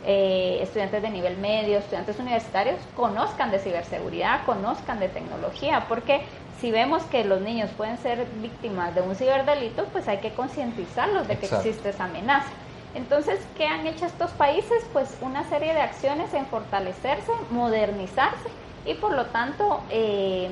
eh, 0.06 0.60
estudiantes 0.62 1.02
de 1.02 1.10
nivel 1.10 1.38
medio, 1.38 1.78
estudiantes 1.78 2.20
universitarios, 2.20 2.78
conozcan 2.96 3.52
de 3.52 3.60
ciberseguridad, 3.60 4.44
conozcan 4.46 5.00
de 5.00 5.10
tecnología, 5.10 5.86
porque 5.88 6.22
si 6.60 6.72
vemos 6.72 7.04
que 7.04 7.24
los 7.24 7.41
niños 7.41 7.70
pueden 7.78 7.98
ser 7.98 8.26
víctimas 8.41 8.94
de 8.96 9.02
un 9.02 9.15
ciberdelito, 9.15 9.86
pues 9.86 10.08
hay 10.08 10.17
que 10.17 10.32
concientizarlos 10.32 11.28
de 11.28 11.38
que 11.38 11.46
existe 11.46 11.89
esa 11.89 12.06
amenaza. 12.06 12.50
Entonces, 12.94 13.39
¿qué 13.58 13.65
han 13.65 13.88
hecho 13.88 14.06
estos 14.06 14.32
países? 14.32 14.84
Pues 14.91 15.17
una 15.22 15.44
serie 15.46 15.74
de 15.74 15.82
acciones 15.82 16.34
en 16.34 16.46
fortalecerse, 16.48 17.32
modernizarse 17.50 18.50
y 18.86 18.96
por 18.96 19.13
lo 19.13 19.28
tanto 19.28 19.82
eh, 19.89 20.50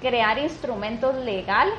crear 0.00 0.38
instrumentos 0.38 1.14
legales 1.16 1.74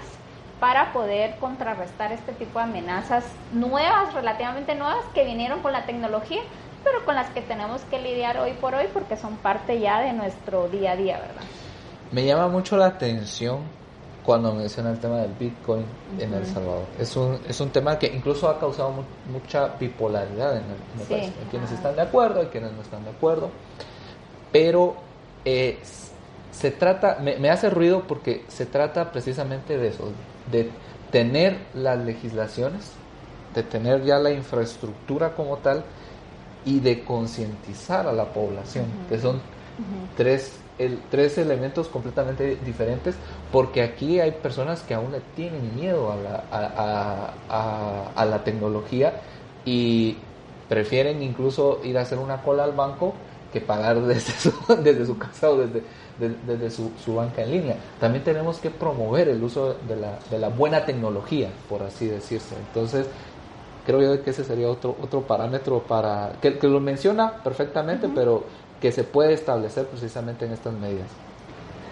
para 0.59 0.93
poder 0.93 1.37
contrarrestar 1.37 2.11
este 2.11 2.31
tipo 2.33 2.59
de 2.59 2.65
amenazas 2.65 3.25
nuevas, 3.51 4.13
relativamente 4.13 4.75
nuevas, 4.75 5.03
que 5.13 5.25
vinieron 5.25 5.61
con 5.61 5.73
la 5.73 5.85
tecnología, 5.85 6.41
pero 6.83 7.03
con 7.05 7.15
las 7.15 7.29
que 7.31 7.41
tenemos 7.41 7.81
que 7.83 7.99
lidiar 7.99 8.37
hoy 8.37 8.53
por 8.53 8.75
hoy 8.75 8.85
porque 8.93 9.17
son 9.17 9.37
parte 9.37 9.79
ya 9.79 10.01
de 10.01 10.13
nuestro 10.13 10.67
día 10.69 10.93
a 10.93 10.95
día, 10.95 11.19
¿verdad? 11.19 11.43
Me 12.11 12.25
llama 12.25 12.47
mucho 12.47 12.77
la 12.77 12.87
atención 12.87 13.61
cuando 14.23 14.53
menciona 14.53 14.91
el 14.91 14.99
tema 14.99 15.17
del 15.17 15.33
Bitcoin 15.33 15.85
en 16.17 16.33
El 16.33 16.45
Salvador. 16.45 16.85
Es 16.97 17.15
un, 17.15 17.39
es 17.47 17.59
un 17.59 17.69
tema 17.69 17.99
que 17.99 18.07
incluso 18.07 18.47
ha 18.47 18.59
causado 18.59 18.93
mucha 19.31 19.67
bipolaridad 19.79 20.57
en 20.57 20.63
el, 20.63 21.07
país. 21.07 21.33
Hay 21.39 21.47
quienes 21.51 21.71
están 21.71 21.95
de 21.95 22.03
acuerdo, 22.03 22.39
hay 22.39 22.47
quienes 22.47 22.71
no 22.71 22.81
están 22.81 23.03
de 23.03 23.09
acuerdo, 23.09 23.49
pero 24.51 24.95
eh, 25.43 25.79
se 26.51 26.71
trata, 26.71 27.17
me, 27.21 27.37
me, 27.37 27.49
hace 27.49 27.69
ruido 27.69 28.03
porque 28.07 28.45
se 28.47 28.65
trata 28.65 29.11
precisamente 29.11 29.77
de 29.77 29.89
eso, 29.89 30.11
de 30.51 30.69
tener 31.11 31.57
las 31.73 31.99
legislaciones, 31.99 32.91
de 33.53 33.63
tener 33.63 34.03
ya 34.03 34.17
la 34.19 34.31
infraestructura 34.31 35.35
como 35.35 35.57
tal 35.57 35.83
y 36.65 36.79
de 36.79 37.03
concientizar 37.03 38.07
a 38.07 38.13
la 38.13 38.25
población, 38.33 38.85
que 39.09 39.19
son 39.19 39.41
tres, 40.15 40.53
el, 40.79 40.99
tres 41.11 41.37
elementos 41.37 41.87
completamente 41.87 42.57
diferentes, 42.65 43.15
porque 43.51 43.81
aquí 43.81 44.19
hay 44.19 44.31
personas 44.31 44.81
que 44.81 44.93
aún 44.93 45.11
le 45.11 45.21
tienen 45.35 45.75
miedo 45.75 46.11
a 46.11 46.15
la, 46.15 46.43
a, 46.51 47.33
a, 47.49 48.11
a 48.15 48.25
la 48.25 48.43
tecnología 48.43 49.13
y 49.65 50.17
prefieren 50.69 51.21
incluso 51.21 51.79
ir 51.83 51.97
a 51.97 52.01
hacer 52.01 52.17
una 52.17 52.41
cola 52.41 52.63
al 52.63 52.71
banco 52.71 53.13
que 53.53 53.61
pagar 53.61 54.01
desde 54.01 54.31
su, 54.37 54.51
desde 54.83 55.05
su 55.05 55.17
casa 55.17 55.51
o 55.51 55.57
desde, 55.57 55.83
desde 56.45 56.71
su, 56.71 56.91
su, 57.03 57.15
banca 57.15 57.43
en 57.43 57.51
línea. 57.51 57.75
También 57.99 58.23
tenemos 58.23 58.57
que 58.57 58.69
promover 58.69 59.29
el 59.29 59.41
uso 59.41 59.75
de 59.87 59.95
la, 59.95 60.19
de 60.29 60.39
la 60.39 60.49
buena 60.49 60.85
tecnología, 60.85 61.49
por 61.69 61.83
así 61.83 62.07
decirse. 62.07 62.55
Entonces, 62.67 63.07
creo 63.85 64.01
yo 64.01 64.23
que 64.23 64.31
ese 64.31 64.43
sería 64.43 64.69
otro, 64.69 64.95
otro 65.01 65.21
parámetro 65.21 65.79
para 65.79 66.33
que, 66.41 66.57
que 66.57 66.67
lo 66.67 66.79
menciona 66.79 67.43
perfectamente, 67.43 68.09
pero 68.13 68.43
que 68.81 68.91
se 68.91 69.03
puede 69.03 69.33
establecer 69.33 69.85
precisamente 69.85 70.45
en 70.45 70.51
estas 70.51 70.73
medidas. 70.73 71.07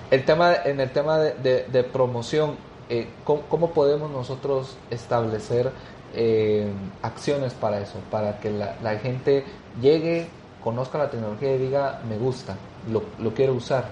El 0.09 0.25
tema, 0.25 0.53
en 0.65 0.81
el 0.81 0.89
tema 0.89 1.19
de, 1.19 1.65
de, 1.71 1.83
promoción, 1.83 2.55
eh, 2.89 3.07
¿cómo, 3.23 3.71
podemos 3.71 4.11
nosotros 4.11 4.75
establecer 4.89 5.71
eh, 6.13 6.67
acciones 7.01 7.53
para 7.53 7.79
eso? 7.79 7.99
Para 8.09 8.39
que 8.41 8.51
la, 8.51 8.75
la 8.83 8.97
gente 8.97 9.45
llegue 9.81 10.27
conozca 10.63 10.97
la 10.97 11.09
tecnología 11.09 11.55
y 11.55 11.57
diga, 11.57 12.01
me 12.07 12.17
gusta, 12.17 12.55
lo, 12.89 13.03
lo 13.19 13.33
quiero 13.33 13.53
usar, 13.53 13.85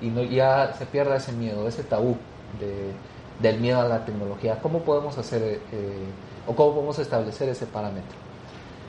y 0.00 0.06
no, 0.08 0.22
ya 0.22 0.72
se 0.74 0.86
pierda 0.86 1.16
ese 1.16 1.32
miedo, 1.32 1.66
ese 1.66 1.82
tabú 1.82 2.16
de, 2.60 2.92
del 3.40 3.60
miedo 3.60 3.80
a 3.80 3.88
la 3.88 4.04
tecnología. 4.04 4.58
¿Cómo 4.60 4.80
podemos 4.80 5.16
hacer 5.18 5.60
eh, 5.72 6.06
o 6.46 6.54
cómo 6.54 6.74
podemos 6.74 6.98
establecer 6.98 7.48
ese 7.48 7.66
parámetro? 7.66 8.16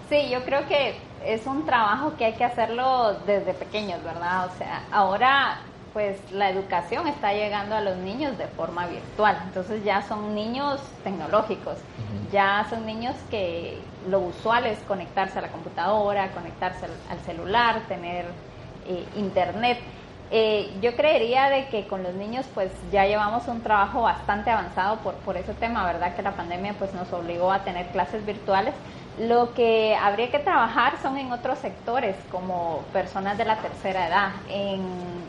Sí, 0.10 0.30
yo 0.30 0.44
creo 0.44 0.68
que 0.68 0.96
es 1.26 1.46
un 1.48 1.66
trabajo 1.66 2.16
que 2.18 2.26
hay 2.26 2.34
que 2.34 2.44
hacerlo 2.44 3.16
desde 3.26 3.54
pequeños, 3.54 4.04
¿verdad? 4.04 4.48
O 4.48 4.58
sea, 4.58 4.84
ahora 4.92 5.60
pues 5.94 6.18
la 6.32 6.50
educación 6.50 7.08
está 7.08 7.34
llegando 7.34 7.76
a 7.76 7.82
los 7.82 7.96
niños 7.98 8.38
de 8.38 8.48
forma 8.48 8.88
virtual. 8.88 9.38
Entonces 9.46 9.84
ya 9.84 10.02
son 10.02 10.34
niños 10.34 10.82
tecnológicos, 11.04 11.78
ya 12.32 12.66
son 12.70 12.86
niños 12.86 13.16
que 13.30 13.78
lo 14.10 14.20
usual 14.20 14.66
es 14.66 14.80
conectarse 14.80 15.38
a 15.38 15.44
la 15.44 15.50
computadora, 15.50 16.32
conectarse 16.32 16.88
al 17.10 17.20
celular, 17.20 17.82
tener 17.88 18.26
eh, 18.88 19.06
internet. 19.16 19.80
Eh, 20.32 20.74
yo 20.82 20.96
creería 20.96 21.50
de 21.50 21.68
que 21.68 21.86
con 21.86 22.02
los 22.02 22.16
niños 22.16 22.48
pues 22.56 22.72
ya 22.92 23.06
llevamos 23.06 23.48
un 23.48 23.62
trabajo 23.62 24.02
bastante 24.02 24.50
avanzado 24.50 24.98
por, 24.98 25.14
por 25.16 25.38
ese 25.38 25.54
tema, 25.54 25.86
¿verdad? 25.86 26.16
Que 26.16 26.24
la 26.24 26.32
pandemia 26.32 26.74
pues 26.74 26.92
nos 26.96 27.14
obligó 27.14 27.52
a 27.52 27.60
tener 27.60 27.86
clases 27.88 28.26
virtuales. 28.26 28.74
Lo 29.20 29.54
que 29.54 29.96
habría 29.96 30.32
que 30.32 30.40
trabajar 30.40 31.00
son 31.02 31.18
en 31.18 31.32
otros 31.32 31.60
sectores, 31.60 32.16
como 32.32 32.84
personas 32.92 33.38
de 33.38 33.46
la 33.46 33.58
tercera 33.58 34.08
edad. 34.08 34.32
En 34.50 34.82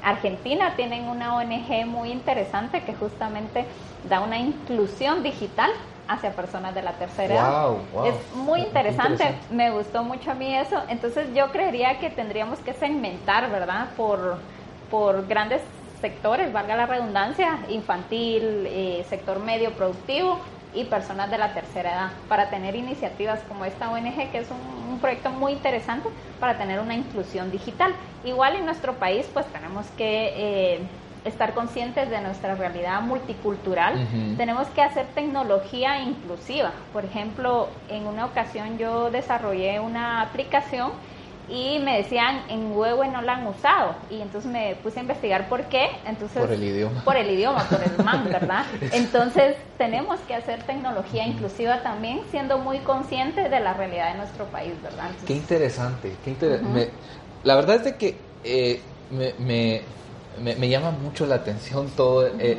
Argentina 0.03 0.75
tienen 0.75 1.07
una 1.07 1.37
ONG 1.37 1.87
muy 1.87 2.11
interesante 2.11 2.83
que 2.83 2.95
justamente 2.95 3.67
da 4.09 4.21
una 4.21 4.39
inclusión 4.39 5.23
digital 5.23 5.71
hacia 6.09 6.33
personas 6.33 6.75
de 6.75 6.83
la 6.83 6.93
tercera 6.93 7.35
edad. 7.35 7.73
Es 8.07 8.37
muy 8.37 8.61
interesante. 8.61 9.35
me 9.51 9.71
gustó 9.71 10.03
mucho 10.03 10.31
a 10.31 10.35
mí 10.35 10.55
eso. 10.55 10.83
Entonces 10.89 11.29
yo 11.35 11.51
creería 11.51 11.99
que 11.99 12.09
tendríamos 12.09 12.59
que 12.61 12.73
segmentar, 12.73 13.51
¿verdad? 13.51 13.89
Por, 13.97 14.39
por 14.91 15.27
grandes 15.27 15.61
sectores, 16.01 16.53
valga 16.53 16.77
la 16.77 16.87
redundancia, 16.87 17.59
infantil, 17.69 18.67
eh, 18.67 19.07
sector 19.09 19.39
medio 19.41 19.73
productivo 19.73 20.39
y 20.75 20.85
personas 20.85 21.31
de 21.31 21.39
la 21.39 21.55
tercera 21.55 21.93
edad, 21.93 22.11
para 22.29 22.51
tener 22.51 22.75
iniciativas 22.75 23.41
como 23.49 23.65
esta 23.65 23.91
ONG, 23.91 24.31
que 24.31 24.39
es 24.39 24.49
un, 24.51 24.85
proyecto 25.01 25.31
muy 25.31 25.53
interesante 25.53 26.09
para 26.41 26.57
tener 26.57 26.81
una 26.81 26.95
inclusión 26.95 27.51
digital. 27.51 27.93
Igual 28.25 28.57
en 28.57 28.65
nuestro 28.65 28.95
país, 28.95 29.29
pues 29.33 29.45
tenemos 29.47 29.87
que... 29.97 30.33
Eh, 30.37 30.81
estar 31.25 31.55
conscientes 31.55 32.11
de 32.11 32.21
nuestra 32.21 32.55
realidad 32.55 33.01
multicultural, 33.01 34.07
tenemos 34.37 34.69
que 34.69 34.83
hacer 34.83 35.07
tecnología 35.15 36.03
inclusiva. 36.03 36.73
Por 36.93 37.07
ejemplo, 37.07 37.69
en 37.89 38.07
una 38.07 38.27
ocasión 38.27 38.77
yo 38.77 39.11
desarrollé 39.11 39.81
una 39.81 40.21
aplicación 40.21 40.93
y 41.49 41.79
me 41.81 41.99
decían 41.99 42.43
en 42.49 42.73
Huehue 42.73 43.09
no 43.09 43.23
la 43.23 43.35
han 43.35 43.47
usado. 43.47 43.95
Y 44.11 44.21
entonces 44.21 44.51
me 44.51 44.77
puse 44.83 45.01
a 45.01 45.03
investigar 45.03 45.49
por 45.49 45.65
qué. 45.65 45.91
Entonces 46.07 46.41
por 46.41 46.53
el 46.53 46.63
idioma. 46.63 47.05
por 47.05 47.17
el 47.17 47.31
idioma 47.31 47.65
por 47.69 47.83
el 47.83 48.05
man 48.05 48.25
verdad 48.31 48.65
entonces 48.93 49.57
tenemos 49.79 50.21
que 50.21 50.35
hacer 50.35 50.63
tecnología 50.63 51.27
inclusiva 51.27 51.83
también 51.83 52.23
siendo 52.31 52.59
muy 52.59 52.79
conscientes 52.79 53.51
de 53.51 53.61
la 53.61 53.75
realidad 53.75 54.13
de 54.13 54.19
nuestro 54.19 54.45
país 54.47 54.73
verdad 54.83 55.11
qué 55.27 55.35
interesante 55.35 56.17
qué 56.25 56.35
la 57.45 57.57
verdad 57.57 57.77
es 57.77 57.85
de 57.85 57.97
que 57.97 58.17
eh, 58.43 58.81
me, 59.11 59.83
me, 60.39 60.69
llama 60.69 60.91
mucho 60.91 61.27
la 61.27 61.37
atención 61.37 61.89
todo 61.97 62.27
eh, 62.27 62.59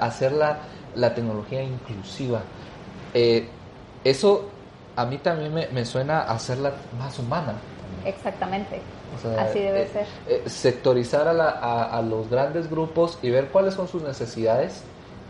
hacer 0.00 0.32
la, 0.32 0.58
la, 0.94 1.14
tecnología 1.14 1.62
inclusiva. 1.62 2.42
Eh, 3.14 3.48
eso 4.04 4.48
a 4.96 5.04
mí 5.06 5.18
también 5.18 5.52
me, 5.52 5.68
me 5.68 5.84
suena 5.84 6.20
a 6.20 6.32
hacerla 6.32 6.72
más 6.98 7.18
humana 7.18 7.54
Exactamente. 8.04 8.80
Así 9.38 9.58
debe 9.58 9.82
eh, 9.82 9.88
ser. 9.88 10.06
Eh, 10.28 10.42
sectorizar 10.46 11.28
a, 11.28 11.32
la, 11.32 11.48
a, 11.48 12.00
los 12.02 12.30
grandes 12.30 12.70
grupos 12.70 13.18
y 13.22 13.30
ver 13.30 13.48
cuáles 13.48 13.74
son 13.74 13.88
sus 13.88 14.02
necesidades, 14.02 14.82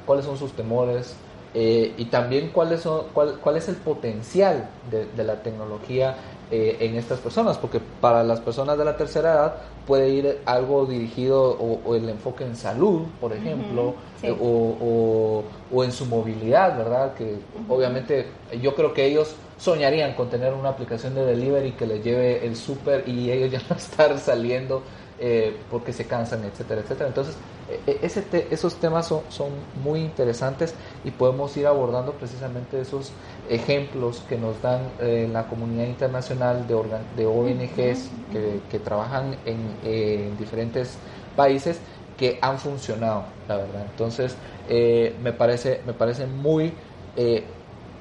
cuáles 0.06 0.24
son 0.24 0.36
sus 0.36 0.52
temores 0.52 1.14
eh, 1.54 1.94
y 1.96 2.06
también 2.06 2.50
cuáles 2.50 2.80
son, 2.80 3.06
cuál, 3.12 3.38
cuál 3.40 3.56
es 3.56 3.68
el 3.68 3.76
potencial 3.76 4.68
de, 4.90 5.06
de 5.06 5.24
la 5.24 5.42
tecnología 5.42 6.14
en 6.50 6.96
estas 6.96 7.20
personas, 7.20 7.58
porque 7.58 7.80
para 8.00 8.22
las 8.24 8.40
personas 8.40 8.76
de 8.76 8.84
la 8.84 8.96
tercera 8.96 9.32
edad 9.32 9.54
puede 9.86 10.10
ir 10.10 10.38
algo 10.46 10.86
dirigido 10.86 11.56
o, 11.58 11.94
el 11.94 12.08
enfoque 12.08 12.44
en 12.44 12.56
salud, 12.56 13.02
por 13.20 13.32
ejemplo, 13.32 13.94
o, 14.40 15.44
o, 15.72 15.84
en 15.84 15.92
su 15.92 16.06
movilidad, 16.06 16.76
¿verdad? 16.76 17.14
Que 17.14 17.36
obviamente 17.68 18.26
yo 18.60 18.74
creo 18.74 18.92
que 18.92 19.06
ellos 19.06 19.34
soñarían 19.58 20.14
con 20.14 20.30
tener 20.30 20.54
una 20.54 20.70
aplicación 20.70 21.14
de 21.14 21.24
delivery 21.24 21.72
que 21.72 21.86
les 21.86 22.02
lleve 22.02 22.46
el 22.46 22.56
súper 22.56 23.06
y 23.06 23.30
ellos 23.30 23.50
ya 23.50 23.60
no 23.70 23.76
estar 23.76 24.18
saliendo 24.18 24.82
eh, 25.22 25.54
porque 25.70 25.92
se 25.92 26.06
cansan, 26.06 26.44
etcétera, 26.46 26.80
etcétera. 26.80 27.08
Entonces, 27.08 27.36
e, 27.68 27.90
e, 27.90 27.98
ese 28.00 28.24
esos 28.50 28.76
temas 28.76 29.06
son, 29.06 29.20
son 29.28 29.50
muy 29.84 30.00
interesantes 30.00 30.74
y 31.04 31.10
podemos 31.10 31.54
ir 31.58 31.66
abordando 31.66 32.12
precisamente 32.12 32.80
esos 32.80 33.12
ejemplos 33.50 34.22
que 34.26 34.38
nos 34.38 34.62
dan 34.62 34.80
eh, 34.98 35.28
la 35.30 35.46
comunidad 35.46 35.84
internacional 35.84 36.66
de, 36.66 36.74
de 37.18 37.26
ONGs 37.26 38.08
que, 38.32 38.62
que 38.70 38.78
trabajan 38.78 39.36
en, 39.44 39.76
en, 39.84 40.38
diferentes 40.38 40.96
países 41.36 41.80
que 42.16 42.38
han 42.40 42.58
funcionado, 42.58 43.24
la 43.46 43.58
verdad. 43.58 43.84
Entonces, 43.90 44.34
eh, 44.70 45.14
me, 45.22 45.34
parece, 45.34 45.82
me 45.84 45.92
parece 45.92 46.26
muy, 46.26 46.72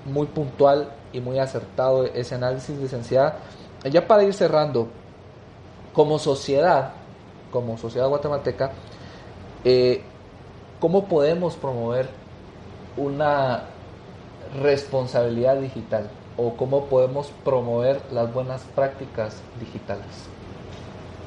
muy 0.05 0.27
puntual 0.27 0.93
y 1.11 1.19
muy 1.19 1.37
acertado 1.37 2.05
ese 2.05 2.35
análisis, 2.35 2.77
licenciada. 2.77 3.39
Ya 3.91 4.07
para 4.07 4.23
ir 4.23 4.33
cerrando, 4.33 4.87
como 5.91 6.17
sociedad, 6.17 6.93
como 7.51 7.77
sociedad 7.77 8.07
guatemalteca, 8.07 8.71
eh, 9.63 10.01
¿cómo 10.79 11.05
podemos 11.05 11.55
promover 11.55 12.09
una 12.97 13.63
responsabilidad 14.61 15.57
digital? 15.57 16.09
¿O 16.37 16.55
cómo 16.55 16.85
podemos 16.85 17.31
promover 17.43 18.01
las 18.11 18.33
buenas 18.33 18.63
prácticas 18.75 19.41
digitales? 19.59 20.29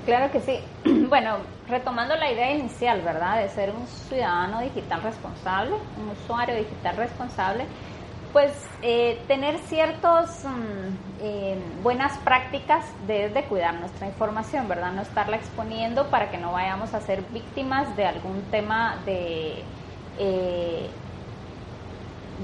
Claro 0.07 0.31
que 0.33 0.41
sí. 0.41 0.59
Bueno, 1.13 1.37
retomando 1.69 2.17
la 2.17 2.33
idea 2.33 2.53
inicial, 2.53 3.03
¿verdad? 3.03 3.43
De 3.43 3.49
ser 3.51 3.71
un 3.71 3.87
ciudadano 3.87 4.63
digital 4.63 5.03
responsable, 5.03 5.75
un 5.99 6.09
usuario 6.09 6.55
digital 6.55 6.97
responsable, 6.97 7.67
pues 8.33 8.53
eh, 8.81 9.21
tener 9.29 9.59
ciertas 9.69 10.45
mm, 10.45 11.21
eh, 11.21 11.59
buenas 11.83 12.17
prácticas 12.19 12.85
de, 13.07 13.31
cuidar 13.49 13.75
nuestra 13.75 14.07
información, 14.07 14.69
¿verdad? 14.69 14.93
No 14.93 15.03
estarla 15.03 15.37
exponiendo 15.37 16.07
para 16.09 16.31
que 16.31 16.39
no 16.39 16.53
vayamos 16.53 16.95
a 16.95 17.01
ser 17.01 17.23
víctimas 17.31 17.95
de 17.97 18.07
algún 18.07 18.43
tema 18.51 18.97
de, 19.05 19.63
eh, 20.19 20.89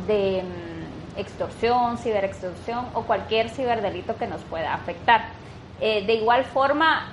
mm, 0.07 1.19
extorsión, 1.19 1.99
ciberextorsión 1.99 2.87
o 2.95 3.03
cualquier 3.03 3.49
ciberdelito 3.49 4.17
que 4.17 4.27
nos 4.27 4.43
pueda 4.43 4.75
afectar. 4.75 5.39
de 5.81 6.15
igual 6.15 6.45
forma, 6.45 7.13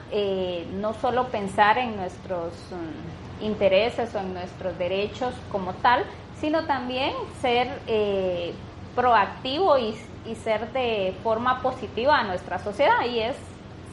no 0.82 0.94
solo 0.96 1.28
pensar 1.28 1.78
en 1.78 1.96
nuestros 1.96 2.52
mm, 2.72 3.44
intereses 3.44 4.14
o 4.16 4.20
en 4.20 4.34
nuestros 4.34 4.76
derechos 4.80 5.36
como 5.52 5.74
tal, 5.76 6.04
sino 6.40 6.66
también 6.66 7.14
ser 7.42 7.82
eh, 7.88 8.54
proactivo 8.96 9.78
y, 9.78 9.96
ser 10.44 10.72
de 10.74 11.16
forma 11.22 11.62
positiva 11.62 12.18
a 12.18 12.24
nuestra 12.24 12.58
sociedad 12.58 13.06
y 13.08 13.20
es 13.20 13.36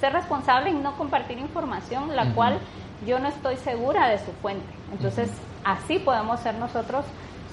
ser 0.01 0.15
responsable 0.15 0.71
en 0.71 0.83
no 0.83 0.97
compartir 0.97 1.39
información 1.39 2.17
la 2.17 2.33
cual 2.33 2.59
yo 3.07 3.19
no 3.19 3.29
estoy 3.29 3.57
segura 3.59 4.09
de 4.09 4.19
su 4.19 4.33
fuente. 4.41 4.65
Entonces, 4.91 5.31
así 5.63 5.99
podemos 5.99 6.41
ser 6.41 6.55
nosotros 6.55 7.05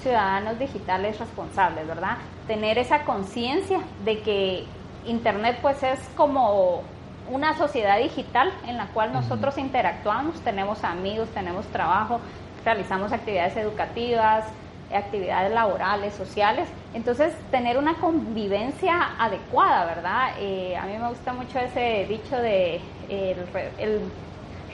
ciudadanos 0.02 0.58
digitales 0.58 1.18
responsables, 1.18 1.86
¿verdad? 1.86 2.16
Tener 2.46 2.78
esa 2.78 3.04
conciencia 3.04 3.80
de 4.04 4.20
que 4.20 4.64
Internet 5.06 5.58
pues 5.60 5.82
es 5.82 6.00
como 6.16 6.82
una 7.30 7.56
sociedad 7.56 7.98
digital 7.98 8.52
en 8.66 8.76
la 8.76 8.86
cual 8.86 9.12
nosotros 9.12 9.56
interactuamos, 9.58 10.40
tenemos 10.40 10.84
amigos, 10.84 11.28
tenemos 11.30 11.66
trabajo, 11.66 12.20
realizamos 12.64 13.12
actividades 13.12 13.56
educativas, 13.56 14.44
actividades 14.92 15.52
laborales, 15.52 16.14
sociales. 16.14 16.68
Entonces, 16.94 17.32
tener 17.50 17.78
una 17.78 17.94
convivencia 17.94 19.10
adecuada, 19.18 19.84
¿verdad? 19.86 20.30
Eh, 20.38 20.76
a 20.76 20.86
mí 20.86 20.96
me 20.98 21.08
gusta 21.08 21.32
mucho 21.32 21.58
ese 21.58 22.06
dicho 22.08 22.36
de 22.36 22.80
el, 23.08 24.00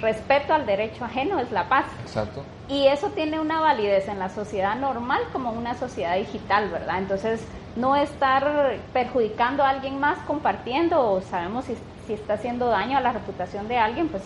respeto 0.01 0.53
al 0.53 0.67
derecho 0.67 1.07
ajeno 1.07 1.39
es 1.39 1.51
la 1.53 1.69
paz. 1.69 1.87
Exacto. 2.03 2.45
Y 2.69 2.87
eso 2.87 3.09
tiene 3.11 3.41
una 3.41 3.61
validez 3.61 4.09
en 4.09 4.19
la 4.19 4.29
sociedad 4.29 4.77
normal 4.77 5.23
como 5.33 5.53
una 5.53 5.75
sociedad 5.75 6.17
digital, 6.17 6.69
¿verdad? 6.69 6.99
Entonces, 6.99 7.41
no 7.77 7.97
estar 7.97 8.77
perjudicando 8.93 9.63
a 9.63 9.71
alguien 9.71 9.99
más 9.99 10.19
compartiendo 10.27 11.01
o 11.01 11.23
sabemos 11.23 11.65
si, 11.65 11.77
si 12.07 12.13
está 12.13 12.35
haciendo 12.35 12.67
daño 12.67 12.99
a 12.99 13.01
la 13.01 13.13
reputación 13.13 13.69
de 13.69 13.79
alguien, 13.79 14.09
pues 14.09 14.23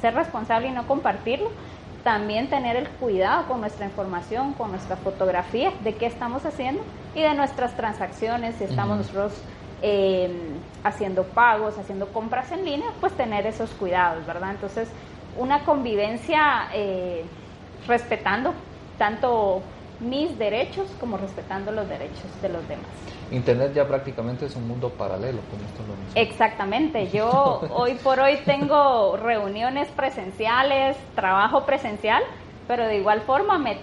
ser 0.00 0.14
responsable 0.14 0.68
y 0.68 0.70
no 0.70 0.86
compartirlo 0.86 1.50
también 2.04 2.48
tener 2.48 2.76
el 2.76 2.88
cuidado 2.88 3.46
con 3.46 3.60
nuestra 3.60 3.86
información, 3.86 4.54
con 4.54 4.70
nuestra 4.70 4.96
fotografía, 4.96 5.72
de 5.82 5.94
qué 5.94 6.06
estamos 6.06 6.44
haciendo 6.46 6.82
y 7.14 7.22
de 7.22 7.34
nuestras 7.34 7.76
transacciones, 7.76 8.56
si 8.56 8.64
estamos 8.64 8.98
nosotros 8.98 9.32
em, 9.82 10.32
haciendo 10.84 11.24
pagos, 11.24 11.78
haciendo 11.78 12.08
compras 12.08 12.50
en 12.52 12.64
línea, 12.64 12.88
pues 13.00 13.12
tener 13.14 13.46
esos 13.46 13.70
cuidados, 13.70 14.26
¿verdad? 14.26 14.50
Entonces, 14.50 14.88
una 15.36 15.64
convivencia 15.64 16.68
eh, 16.72 17.24
respetando 17.86 18.54
tanto 18.98 19.62
mis 20.00 20.38
derechos 20.38 20.88
como 21.00 21.16
respetando 21.16 21.72
los 21.72 21.88
derechos 21.88 22.30
de 22.40 22.48
los 22.48 22.66
demás. 22.68 22.86
Internet 23.30 23.72
ya 23.74 23.86
prácticamente 23.86 24.46
es 24.46 24.56
un 24.56 24.68
mundo 24.68 24.90
paralelo, 24.90 25.40
como 25.50 25.64
esto 25.64 25.82
lo 25.86 25.96
menciona. 25.96 26.20
Exactamente, 26.20 27.08
yo 27.08 27.60
hoy 27.70 27.94
por 27.96 28.20
hoy 28.20 28.38
tengo 28.44 29.16
reuniones 29.16 29.88
presenciales, 29.88 30.96
trabajo 31.14 31.64
presencial, 31.64 32.22
pero 32.66 32.86
de 32.86 32.98
igual 32.98 33.22
forma 33.22 33.58
me 33.58 33.78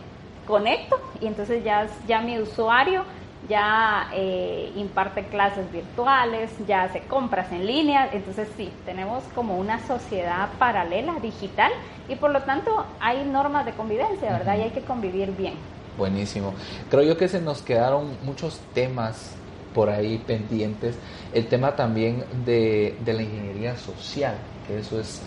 conecto 0.47 0.97
y 1.19 1.27
entonces 1.27 1.63
ya, 1.63 1.87
ya 2.07 2.21
mi 2.21 2.39
usuario 2.39 3.03
ya 3.47 4.07
eh, 4.13 4.71
imparte 4.75 5.25
clases 5.25 5.71
virtuales, 5.71 6.51
ya 6.67 6.83
hace 6.83 7.01
compras 7.01 7.51
en 7.51 7.65
línea, 7.65 8.09
entonces 8.11 8.49
sí, 8.57 8.71
tenemos 8.85 9.23
como 9.35 9.57
una 9.57 9.79
sociedad 9.85 10.49
paralela, 10.57 11.15
digital, 11.21 11.71
y 12.07 12.15
por 12.15 12.31
lo 12.31 12.41
tanto 12.41 12.71
hay 12.99 13.23
normas 13.23 13.65
de 13.65 13.73
convivencia, 13.73 14.31
¿verdad? 14.31 14.57
Y 14.57 14.61
hay 14.61 14.71
que 14.71 14.81
convivir 14.81 15.31
bien. 15.31 15.53
Buenísimo. 15.97 16.53
Creo 16.89 17.03
yo 17.03 17.17
que 17.17 17.27
se 17.27 17.41
nos 17.41 17.61
quedaron 17.61 18.17
muchos 18.23 18.59
temas 18.73 19.31
por 19.73 19.89
ahí 19.89 20.17
pendientes. 20.25 20.95
El 21.33 21.47
tema 21.47 21.75
también 21.75 22.23
de, 22.45 22.95
la 23.05 23.21
ingeniería 23.21 23.77
social, 23.77 24.35
que 24.67 24.79
eso 24.79 24.99
es 24.99 25.21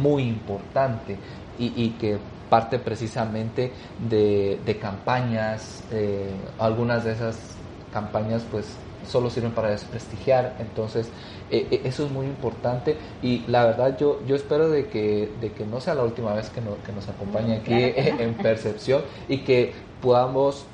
muy 0.00 0.24
importante 0.24 1.16
y, 1.58 1.72
y 1.76 1.90
que 2.00 2.18
parte 2.54 2.78
precisamente 2.78 3.72
de, 4.08 4.60
de 4.64 4.78
campañas, 4.78 5.82
eh, 5.90 6.30
algunas 6.58 7.04
de 7.04 7.12
esas 7.12 7.36
campañas 7.92 8.44
pues 8.50 8.66
solo 9.08 9.30
sirven 9.30 9.52
para 9.52 9.70
desprestigiar, 9.70 10.56
entonces 10.58 11.08
eh, 11.50 11.66
eh, 11.70 11.80
eso 11.84 12.06
es 12.06 12.10
muy 12.10 12.26
importante 12.26 12.96
y 13.22 13.44
la 13.48 13.64
verdad 13.66 13.96
yo, 13.98 14.20
yo 14.26 14.34
espero 14.34 14.68
de 14.70 14.86
que, 14.86 15.30
de 15.40 15.52
que 15.52 15.66
no 15.66 15.80
sea 15.80 15.94
la 15.94 16.04
última 16.04 16.32
vez 16.32 16.48
que, 16.50 16.60
que 16.60 16.92
nos 16.92 17.08
acompañe 17.08 17.56
aquí 17.56 17.74
en 17.96 18.34
Percepción 18.34 19.02
y 19.28 19.38
que 19.38 19.72
podamos 20.00 20.66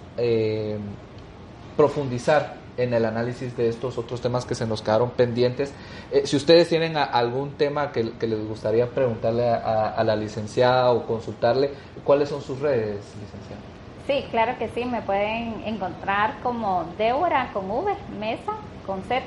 profundizar 1.77 2.61
en 2.83 2.95
el 2.95 3.05
análisis 3.05 3.57
de 3.57 3.69
estos 3.69 3.99
otros 3.99 4.21
temas 4.21 4.45
que 4.47 4.55
se 4.55 4.67
nos 4.67 4.83
quedaron 4.83 5.11
pendientes. 5.11 5.73
Eh, 6.11 6.27
si 6.27 6.37
ustedes 6.37 6.69
tienen 6.69 6.97
algún 6.97 7.53
tema 7.53 7.93
que, 7.93 8.05
les 8.05 8.49
gustaría 8.49 8.87
preguntarle 8.87 9.49
a, 9.49 10.03
la 10.05 10.17
licenciada 10.17 10.91
o 10.91 11.07
consultarle, 11.07 11.71
¿cuáles 12.05 12.29
son 12.29 12.41
sus 12.41 12.61
redes, 12.61 12.97
licenciada? 13.21 13.61
Sí, 14.07 14.25
claro 14.31 14.59
que 14.59 14.69
sí, 14.69 14.85
me 14.85 15.03
pueden 15.03 15.63
encontrar 15.67 16.41
como 16.43 16.87
Débora 16.99 17.51
con 17.53 17.71
V, 17.71 17.95
Mesa 18.19 18.53
con 18.87 19.03
Z. 19.03 19.25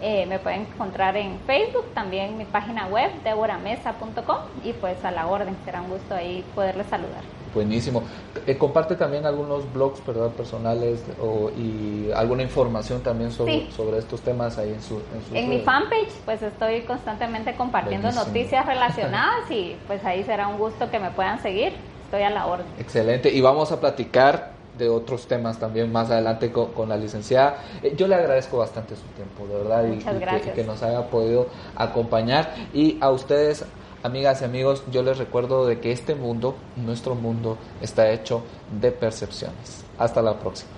Eh, 0.00 0.26
me 0.26 0.38
pueden 0.38 0.62
encontrar 0.62 1.16
en 1.16 1.38
Facebook, 1.40 1.86
también 1.94 2.38
mi 2.38 2.44
página 2.44 2.86
web, 2.86 3.10
deboramesa.com 3.24 4.36
y 4.64 4.72
pues 4.74 5.04
a 5.04 5.10
la 5.10 5.26
orden, 5.26 5.56
será 5.64 5.82
un 5.82 5.90
gusto 5.90 6.14
ahí 6.14 6.44
poderles 6.54 6.86
saludar. 6.86 7.22
Buenísimo. 7.54 8.02
Eh, 8.46 8.56
comparte 8.56 8.94
también 8.94 9.26
algunos 9.26 9.72
blogs 9.72 10.04
¿verdad? 10.06 10.30
personales 10.30 11.02
o, 11.20 11.50
y 11.50 12.10
alguna 12.14 12.42
información 12.42 13.02
también 13.02 13.32
sobre, 13.32 13.70
sobre 13.72 13.98
estos 13.98 14.20
temas 14.20 14.58
ahí 14.58 14.72
en 14.72 14.82
su... 14.82 15.00
En, 15.32 15.36
en 15.36 15.48
mi 15.48 15.60
fanpage 15.60 16.12
pues 16.24 16.42
estoy 16.42 16.82
constantemente 16.82 17.56
compartiendo 17.56 18.12
noticias 18.12 18.66
relacionadas 18.66 19.50
y 19.50 19.76
pues 19.86 20.04
ahí 20.04 20.22
será 20.24 20.46
un 20.46 20.58
gusto 20.58 20.90
que 20.90 20.98
me 20.98 21.10
puedan 21.10 21.42
seguir. 21.42 21.72
Estoy 22.04 22.22
a 22.22 22.30
la 22.30 22.46
orden. 22.46 22.66
Excelente. 22.78 23.30
Y 23.30 23.40
vamos 23.40 23.72
a 23.72 23.80
platicar 23.80 24.57
de 24.78 24.88
otros 24.88 25.26
temas 25.26 25.58
también 25.58 25.90
más 25.92 26.10
adelante 26.10 26.52
con, 26.52 26.88
la 26.88 26.96
licenciada. 26.96 27.62
Eh, 27.82 27.94
yo 27.96 28.06
le 28.06 28.14
agradezco 28.14 28.58
bastante 28.58 28.96
su 28.96 29.02
tiempo, 29.08 29.46
de 29.46 29.58
verdad, 29.58 29.84
y, 29.84 30.50
que, 30.52 30.64
nos 30.64 30.82
haya 30.82 31.08
podido 31.10 31.48
acompañar. 31.76 32.54
Y 32.72 32.96
a 33.00 33.10
ustedes, 33.10 33.64
amigas 34.02 34.40
y 34.42 34.44
amigos, 34.44 34.84
yo 34.90 35.02
les 35.02 35.18
recuerdo 35.18 35.66
de 35.66 35.80
que 35.80 35.92
este 35.92 36.14
mundo, 36.14 36.56
nuestro 36.76 37.14
mundo, 37.14 37.58
está 37.80 38.10
hecho 38.10 38.42
de 38.80 38.92
percepciones. 38.92 39.84
Hasta 39.98 40.22
la 40.22 40.38
próxima. 40.38 40.70